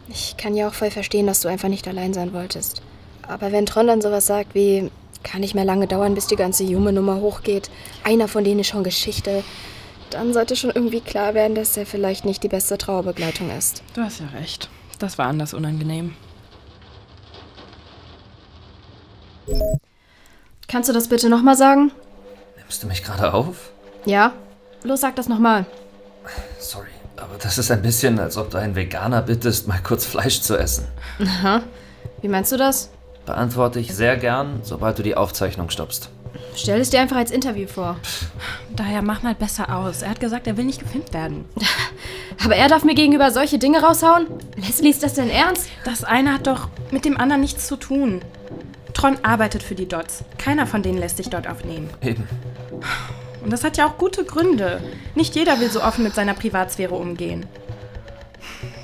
Ich 0.09 0.35
kann 0.35 0.55
ja 0.55 0.67
auch 0.67 0.73
voll 0.73 0.91
verstehen, 0.91 1.25
dass 1.25 1.39
du 1.39 1.47
einfach 1.47 1.69
nicht 1.69 1.87
allein 1.87 2.13
sein 2.13 2.33
wolltest. 2.33 2.81
Aber 3.25 3.53
wenn 3.53 3.65
Tron 3.65 3.87
dann 3.87 4.01
sowas 4.01 4.27
sagt 4.27 4.53
wie, 4.53 4.91
kann 5.23 5.39
nicht 5.39 5.55
mehr 5.55 5.65
lange 5.65 5.87
dauern, 5.87 6.13
bis 6.13 6.27
die 6.27 6.35
ganze 6.35 6.63
Jume-Nummer 6.63 7.21
hochgeht, 7.21 7.69
einer 8.03 8.27
von 8.27 8.43
denen 8.43 8.59
ist 8.59 8.67
schon 8.67 8.83
Geschichte, 8.83 9.43
dann 10.09 10.33
sollte 10.33 10.55
schon 10.55 10.71
irgendwie 10.71 11.01
klar 11.01 11.33
werden, 11.33 11.55
dass 11.55 11.75
er 11.77 11.85
vielleicht 11.85 12.25
nicht 12.25 12.43
die 12.43 12.47
beste 12.47 12.77
Trauerbegleitung 12.77 13.49
ist. 13.55 13.83
Du 13.93 14.01
hast 14.01 14.19
ja 14.19 14.27
recht. 14.37 14.69
Das 14.99 15.17
war 15.17 15.27
anders 15.27 15.53
unangenehm. 15.53 16.15
Kannst 20.67 20.89
du 20.89 20.93
das 20.93 21.07
bitte 21.07 21.29
nochmal 21.29 21.55
sagen? 21.55 21.91
Nimmst 22.57 22.81
du 22.81 22.87
mich 22.87 23.03
gerade 23.03 23.33
auf? 23.33 23.71
Ja? 24.05 24.33
Los, 24.83 25.01
sag 25.01 25.15
das 25.15 25.27
nochmal. 25.27 25.65
Sorry, 26.59 26.89
aber 27.17 27.37
das 27.37 27.57
ist 27.57 27.71
ein 27.71 27.81
bisschen, 27.81 28.19
als 28.19 28.37
ob 28.37 28.49
du 28.49 28.57
einen 28.57 28.75
Veganer 28.75 29.21
bittest, 29.21 29.67
mal 29.67 29.79
kurz 29.83 30.05
Fleisch 30.05 30.41
zu 30.41 30.57
essen. 30.57 30.85
Aha. 31.19 31.61
Wie 32.21 32.27
meinst 32.27 32.51
du 32.51 32.57
das? 32.57 32.89
Beantworte 33.25 33.79
ich 33.79 33.93
sehr 33.95 34.17
gern, 34.17 34.59
sobald 34.63 34.97
du 34.97 35.03
die 35.03 35.15
Aufzeichnung 35.15 35.69
stoppst. 35.69 36.09
Stell 36.55 36.79
es 36.79 36.89
dir 36.89 37.01
einfach 37.01 37.17
als 37.17 37.31
Interview 37.31 37.67
vor. 37.67 37.97
Daher 38.75 39.01
mach 39.01 39.23
mal 39.23 39.35
besser 39.35 39.75
aus. 39.75 40.01
Er 40.01 40.09
hat 40.09 40.19
gesagt, 40.19 40.47
er 40.47 40.57
will 40.57 40.65
nicht 40.65 40.79
gefilmt 40.79 41.13
werden. 41.13 41.45
Aber 42.43 42.55
er 42.55 42.67
darf 42.67 42.83
mir 42.83 42.95
gegenüber 42.95 43.31
solche 43.31 43.57
Dinge 43.57 43.81
raushauen? 43.81 44.27
Leslie, 44.55 44.89
ist 44.89 45.03
das 45.03 45.13
denn 45.15 45.29
ernst? 45.29 45.69
Das 45.83 46.03
eine 46.03 46.33
hat 46.33 46.47
doch 46.47 46.69
mit 46.91 47.05
dem 47.05 47.17
anderen 47.17 47.41
nichts 47.41 47.67
zu 47.67 47.75
tun. 47.75 48.21
Tron 48.93 49.17
arbeitet 49.23 49.63
für 49.63 49.75
die 49.75 49.87
Dots. 49.87 50.23
Keiner 50.37 50.65
von 50.67 50.81
denen 50.81 50.97
lässt 50.97 51.17
sich 51.17 51.29
dort 51.29 51.47
aufnehmen. 51.47 51.89
Eben. 52.01 52.27
Und 53.43 53.51
das 53.51 53.63
hat 53.63 53.77
ja 53.77 53.87
auch 53.87 53.97
gute 53.97 54.23
Gründe. 54.23 54.81
Nicht 55.13 55.35
jeder 55.35 55.59
will 55.59 55.69
so 55.69 55.83
offen 55.83 56.03
mit 56.03 56.15
seiner 56.15 56.33
Privatsphäre 56.33 56.95
umgehen. 56.95 57.45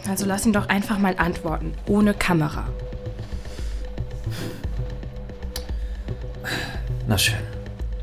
Also 0.10 0.26
lass 0.26 0.46
ihn 0.46 0.54
doch 0.54 0.68
einfach 0.70 0.98
mal 0.98 1.16
antworten, 1.18 1.74
ohne 1.88 2.14
Kamera. 2.14 2.68
Na 7.08 7.18
schön. 7.18 7.61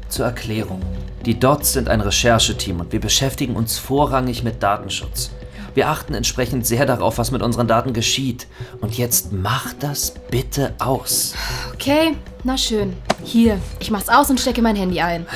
Zur 0.09 0.27
Erklärung. 0.27 0.83
Die 1.25 1.39
Dots 1.39 1.73
sind 1.73 1.89
ein 1.89 2.01
Rechercheteam 2.01 2.81
und 2.81 2.93
wir 2.93 3.01
beschäftigen 3.01 3.57
uns 3.57 3.79
vorrangig 3.79 4.43
mit 4.43 4.63
Datenschutz. 4.63 5.31
Wir 5.75 5.89
achten 5.89 6.15
entsprechend 6.15 6.67
sehr 6.67 6.87
darauf, 6.87 7.19
was 7.19 7.31
mit 7.31 7.43
unseren 7.43 7.69
Daten 7.69 7.93
geschieht. 7.93 8.47
Und 8.81 8.97
jetzt 8.97 9.33
mach 9.33 9.73
das 9.75 10.13
bitte 10.31 10.75
aus. 10.79 11.35
Okay, 11.75 12.17
na 12.43 12.57
schön. 12.57 12.97
Hier, 13.23 13.59
ich 13.79 13.91
mach's 13.91 14.09
aus 14.09 14.31
und 14.31 14.41
stecke 14.41 14.63
mein 14.63 14.77
Handy 14.77 15.01
ein. 15.01 15.27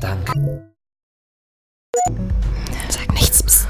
Danke. 0.00 0.32
Sag 2.88 3.12
nichts. 3.12 3.42
Psst. 3.42 3.68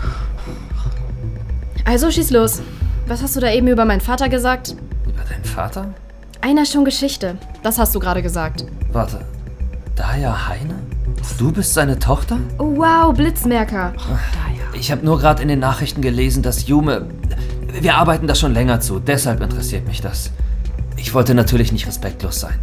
Also 1.84 2.10
schieß 2.10 2.30
los. 2.30 2.62
Was 3.06 3.22
hast 3.22 3.34
du 3.34 3.40
da 3.40 3.50
eben 3.50 3.66
über 3.66 3.84
meinen 3.84 4.00
Vater 4.00 4.28
gesagt? 4.28 4.76
Über 5.06 5.24
deinen 5.24 5.44
Vater? 5.44 5.92
Einer 6.40 6.66
schon 6.66 6.84
Geschichte. 6.84 7.36
Das 7.62 7.78
hast 7.78 7.94
du 7.94 7.98
gerade 7.98 8.22
gesagt. 8.22 8.64
Warte. 8.92 9.24
Daya 9.96 10.48
Heine? 10.48 10.74
Du 11.38 11.52
bist 11.52 11.74
seine 11.74 11.98
Tochter? 11.98 12.38
Wow, 12.58 13.14
Blitzmerker. 13.14 13.92
Ich 14.74 14.90
habe 14.90 15.04
nur 15.04 15.18
gerade 15.18 15.42
in 15.42 15.48
den 15.48 15.58
Nachrichten 15.58 16.00
gelesen, 16.02 16.42
dass 16.42 16.66
Jume. 16.66 17.06
Wir 17.80 17.96
arbeiten 17.96 18.26
da 18.26 18.34
schon 18.34 18.52
länger 18.54 18.80
zu, 18.80 18.98
deshalb 18.98 19.40
interessiert 19.40 19.86
mich 19.86 20.00
das. 20.00 20.30
Ich 20.96 21.14
wollte 21.14 21.34
natürlich 21.34 21.72
nicht 21.72 21.86
respektlos 21.86 22.40
sein. 22.40 22.58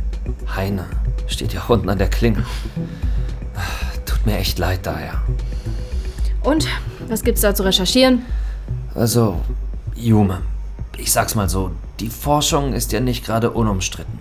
Heine 0.55 0.85
steht 1.27 1.53
ja 1.53 1.61
unten 1.67 1.89
an 1.89 1.97
der 1.97 2.09
Klinge. 2.09 2.43
mir 4.29 4.37
echt 4.37 4.59
leid, 4.59 4.85
Daya. 4.85 5.21
Und? 6.43 6.67
Was 7.07 7.23
gibt's 7.23 7.41
da 7.41 7.55
zu 7.55 7.63
recherchieren? 7.63 8.23
Also, 8.93 9.41
Jume, 9.95 10.41
ich 10.97 11.11
sag's 11.11 11.35
mal 11.35 11.49
so, 11.49 11.71
die 11.99 12.09
Forschung 12.09 12.73
ist 12.73 12.91
ja 12.91 12.99
nicht 12.99 13.25
gerade 13.25 13.51
unumstritten. 13.51 14.19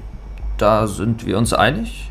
Da 0.57 0.87
sind 0.87 1.27
wir 1.27 1.39
uns 1.39 1.53
einig? 1.53 2.11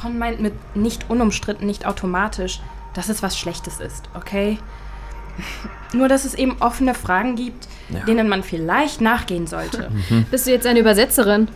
Tron 0.00 0.18
meint 0.18 0.40
mit 0.40 0.54
nicht 0.76 1.08
unumstritten 1.10 1.66
nicht 1.66 1.86
automatisch, 1.86 2.60
dass 2.94 3.08
es 3.08 3.22
was 3.22 3.38
Schlechtes 3.38 3.80
ist, 3.80 4.08
okay? 4.14 4.58
Nur, 5.92 6.08
dass 6.08 6.24
es 6.24 6.34
eben 6.34 6.56
offene 6.60 6.94
Fragen 6.94 7.36
gibt, 7.36 7.68
Ja. 7.88 8.00
denen 8.04 8.28
man 8.28 8.42
vielleicht 8.42 9.00
nachgehen 9.00 9.46
sollte. 9.46 9.90
Bist 10.30 10.46
du 10.46 10.50
jetzt 10.50 10.66
eine 10.66 10.80
Übersetzerin? 10.80 11.48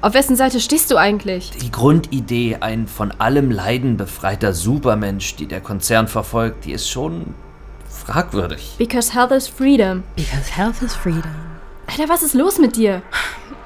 Auf 0.00 0.12
wessen 0.14 0.36
Seite 0.36 0.60
stehst 0.60 0.90
du 0.90 0.96
eigentlich? 0.96 1.50
Die 1.50 1.70
Grundidee, 1.70 2.58
ein 2.60 2.86
von 2.88 3.12
allem 3.12 3.50
Leiden 3.50 3.96
befreiter 3.96 4.52
Supermensch, 4.52 5.36
die 5.36 5.46
der 5.46 5.60
Konzern 5.62 6.08
verfolgt, 6.08 6.64
die 6.66 6.72
ist 6.72 6.88
schon 6.90 7.34
fragwürdig. 7.88 8.74
Because 8.76 9.14
health 9.14 9.30
is 9.30 9.48
freedom. 9.48 10.02
Because 10.16 10.52
health 10.54 10.82
is 10.82 10.94
freedom. 10.94 11.22
Alter, 11.86 12.08
was 12.08 12.22
ist 12.22 12.34
los 12.34 12.58
mit 12.58 12.76
dir? 12.76 13.02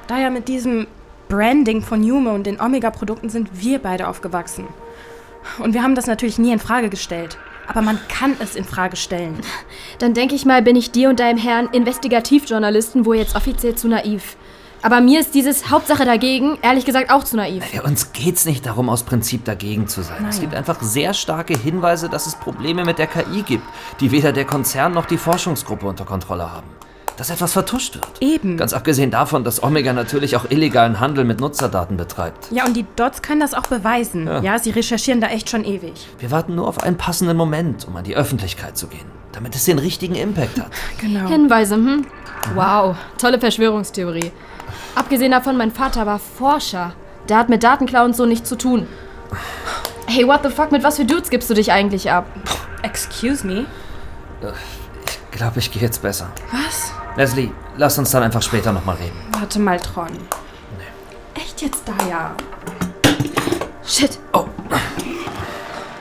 Da 0.07 0.17
ja 0.19 0.29
mit 0.29 0.47
diesem 0.47 0.87
Branding 1.29 1.83
von 1.83 2.03
Yume 2.03 2.31
und 2.31 2.47
den 2.47 2.59
Omega-Produkten 2.59 3.29
sind 3.29 3.61
wir 3.61 3.77
beide 3.77 4.07
aufgewachsen. 4.07 4.65
Und 5.59 5.75
wir 5.75 5.83
haben 5.83 5.93
das 5.93 6.07
natürlich 6.07 6.39
nie 6.39 6.51
in 6.51 6.57
Frage 6.57 6.89
gestellt. 6.89 7.37
Aber 7.67 7.83
man 7.83 7.99
kann 8.09 8.35
es 8.39 8.55
in 8.55 8.63
Frage 8.65 8.95
stellen. 8.95 9.39
Dann 9.99 10.15
denke 10.15 10.33
ich 10.33 10.45
mal, 10.45 10.63
bin 10.63 10.75
ich 10.75 10.89
dir 10.89 11.07
und 11.07 11.19
deinem 11.19 11.37
Herrn 11.37 11.69
Investigativjournalisten 11.71 13.05
wohl 13.05 13.17
jetzt 13.17 13.35
offiziell 13.35 13.75
zu 13.75 13.87
naiv. 13.87 14.37
Aber 14.81 15.01
mir 15.01 15.19
ist 15.19 15.35
dieses 15.35 15.69
Hauptsache 15.69 16.03
dagegen, 16.03 16.57
ehrlich 16.63 16.85
gesagt, 16.85 17.11
auch 17.11 17.23
zu 17.23 17.37
naiv. 17.37 17.63
Ja, 17.73 17.83
uns 17.83 18.11
geht's 18.11 18.45
nicht 18.45 18.65
darum, 18.65 18.89
aus 18.89 19.03
Prinzip 19.03 19.45
dagegen 19.45 19.87
zu 19.87 20.01
sein. 20.01 20.25
Es 20.27 20.37
Nein. 20.37 20.41
gibt 20.41 20.55
einfach 20.55 20.81
sehr 20.81 21.13
starke 21.13 21.55
Hinweise, 21.55 22.09
dass 22.09 22.25
es 22.25 22.37
Probleme 22.37 22.85
mit 22.85 22.97
der 22.97 23.07
KI 23.07 23.43
gibt, 23.43 23.65
die 23.99 24.09
weder 24.11 24.31
der 24.31 24.45
Konzern 24.45 24.93
noch 24.93 25.05
die 25.05 25.17
Forschungsgruppe 25.17 25.85
unter 25.85 26.05
Kontrolle 26.05 26.51
haben. 26.51 26.67
Dass 27.19 27.29
etwas 27.29 27.51
vertuscht 27.51 27.95
wird. 27.95 28.07
Eben. 28.21 28.55
Ganz 28.55 28.71
abgesehen 28.71 29.11
davon, 29.11 29.43
dass 29.43 29.61
Omega 29.61 29.91
natürlich 29.91 30.37
auch 30.37 30.49
illegalen 30.49 31.01
Handel 31.01 31.25
mit 31.25 31.41
Nutzerdaten 31.41 31.97
betreibt. 31.97 32.47
Ja, 32.49 32.65
und 32.65 32.77
die 32.77 32.85
Dots 32.95 33.21
können 33.21 33.41
das 33.41 33.53
auch 33.53 33.67
beweisen. 33.67 34.25
Ja. 34.25 34.39
Ja, 34.41 34.57
sie 34.57 34.69
recherchieren 34.69 35.19
da 35.19 35.27
echt 35.27 35.49
schon 35.49 35.65
ewig. 35.65 36.07
Wir 36.19 36.31
warten 36.31 36.55
nur 36.55 36.65
auf 36.65 36.81
einen 36.81 36.95
passenden 36.95 37.35
Moment, 37.35 37.85
um 37.89 37.97
an 37.97 38.05
die 38.05 38.15
Öffentlichkeit 38.15 38.77
zu 38.77 38.87
gehen, 38.87 39.05
damit 39.33 39.53
es 39.53 39.65
den 39.65 39.79
richtigen 39.79 40.15
Impact 40.15 40.61
hat. 40.61 40.71
Genau. 41.01 41.27
Hinweise, 41.27 41.75
hm? 41.75 42.05
Wow, 42.55 42.95
tolle 43.17 43.37
Verschwörungstheorie. 43.37 44.31
Abgesehen 44.95 45.31
davon, 45.31 45.57
mein 45.57 45.71
Vater 45.71 46.05
war 46.05 46.19
Forscher. 46.19 46.93
Der 47.27 47.35
hat 47.37 47.49
mit 47.49 47.63
Datenklau 47.63 48.05
und 48.05 48.15
so 48.15 48.25
nichts 48.25 48.47
zu 48.47 48.57
tun. 48.57 48.87
Hey, 50.07 50.25
what 50.25 50.39
the 50.43 50.49
fuck, 50.49 50.71
mit 50.71 50.83
was 50.83 50.95
für 50.95 51.03
Dudes 51.05 51.29
gibst 51.29 51.49
du 51.49 51.53
dich 51.53 51.73
eigentlich 51.73 52.09
ab? 52.09 52.27
Excuse 52.81 53.45
me? 53.45 53.65
Ich 55.31 55.37
glaube, 55.37 55.59
ich 55.59 55.69
gehe 55.69 55.81
jetzt 55.81 56.01
besser. 56.01 56.31
Was? 56.53 56.93
Leslie, 57.19 57.51
lass 57.75 57.97
uns 57.99 58.11
dann 58.11 58.23
einfach 58.23 58.41
später 58.41 58.71
nochmal 58.71 58.95
reden. 58.95 59.19
Warte 59.31 59.59
mal, 59.59 59.77
Tron. 59.77 60.07
Echt 61.35 61.61
jetzt 61.61 61.83
da, 61.85 61.93
ja? 62.07 62.33
Shit. 63.85 64.17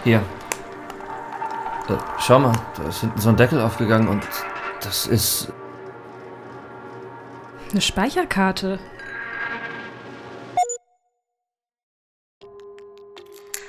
Hier. 0.04 0.18
Äh, 1.88 1.96
schau 2.20 2.38
mal, 2.38 2.52
da 2.76 2.88
ist 2.88 3.00
hinten 3.00 3.20
so 3.20 3.30
ein 3.30 3.36
Deckel 3.36 3.60
aufgegangen 3.60 4.06
und 4.06 4.22
das 4.80 5.08
ist. 5.08 5.52
Eine 7.72 7.80
Speicherkarte. 7.80 8.78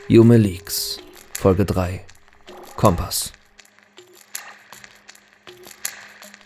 Yume 0.07 0.37
Leaks, 0.37 0.99
Folge 1.33 1.65
3. 1.65 2.05
Kompass. 2.75 3.33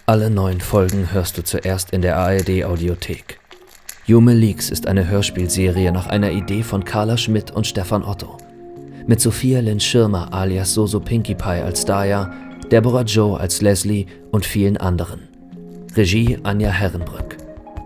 Alle 0.05 0.29
neun 0.29 0.59
Folgen 0.59 1.13
hörst 1.13 1.37
du 1.37 1.45
zuerst 1.45 1.91
in 1.91 2.01
der 2.01 2.17
ARD 2.17 2.65
Audiothek. 2.65 3.39
Yume 4.05 4.33
Leaks 4.33 4.69
ist 4.69 4.85
eine 4.85 5.07
Hörspielserie 5.07 5.93
nach 5.93 6.07
einer 6.07 6.31
Idee 6.31 6.61
von 6.61 6.83
Carla 6.83 7.15
Schmidt 7.15 7.51
und 7.51 7.65
Stefan 7.65 8.03
Otto. 8.03 8.37
Mit 9.07 9.21
Sophia 9.21 9.61
Lynn 9.61 9.79
Schirmer 9.79 10.33
alias 10.33 10.73
Soso 10.73 10.99
Pinkie 10.99 11.35
Pie 11.35 11.61
als 11.63 11.85
Daya, 11.85 12.33
Deborah 12.69 13.03
Joe 13.03 13.39
als 13.39 13.61
Leslie 13.61 14.07
und 14.29 14.45
vielen 14.45 14.75
anderen. 14.75 15.29
Regie 15.95 16.37
Anja 16.43 16.69
Herrenbrück. 16.69 17.37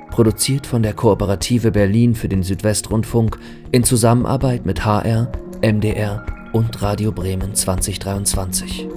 Produziert 0.09 0.65
von 0.65 0.81
der 0.81 0.93
Kooperative 0.93 1.69
Berlin 1.69 2.15
für 2.15 2.29
den 2.29 2.41
Südwestrundfunk 2.41 3.37
in 3.71 3.83
Zusammenarbeit 3.83 4.65
mit 4.65 4.83
HR, 4.83 5.31
MDR 5.61 6.25
und 6.51 6.81
Radio 6.81 7.11
Bremen 7.11 7.53
2023. 7.53 8.87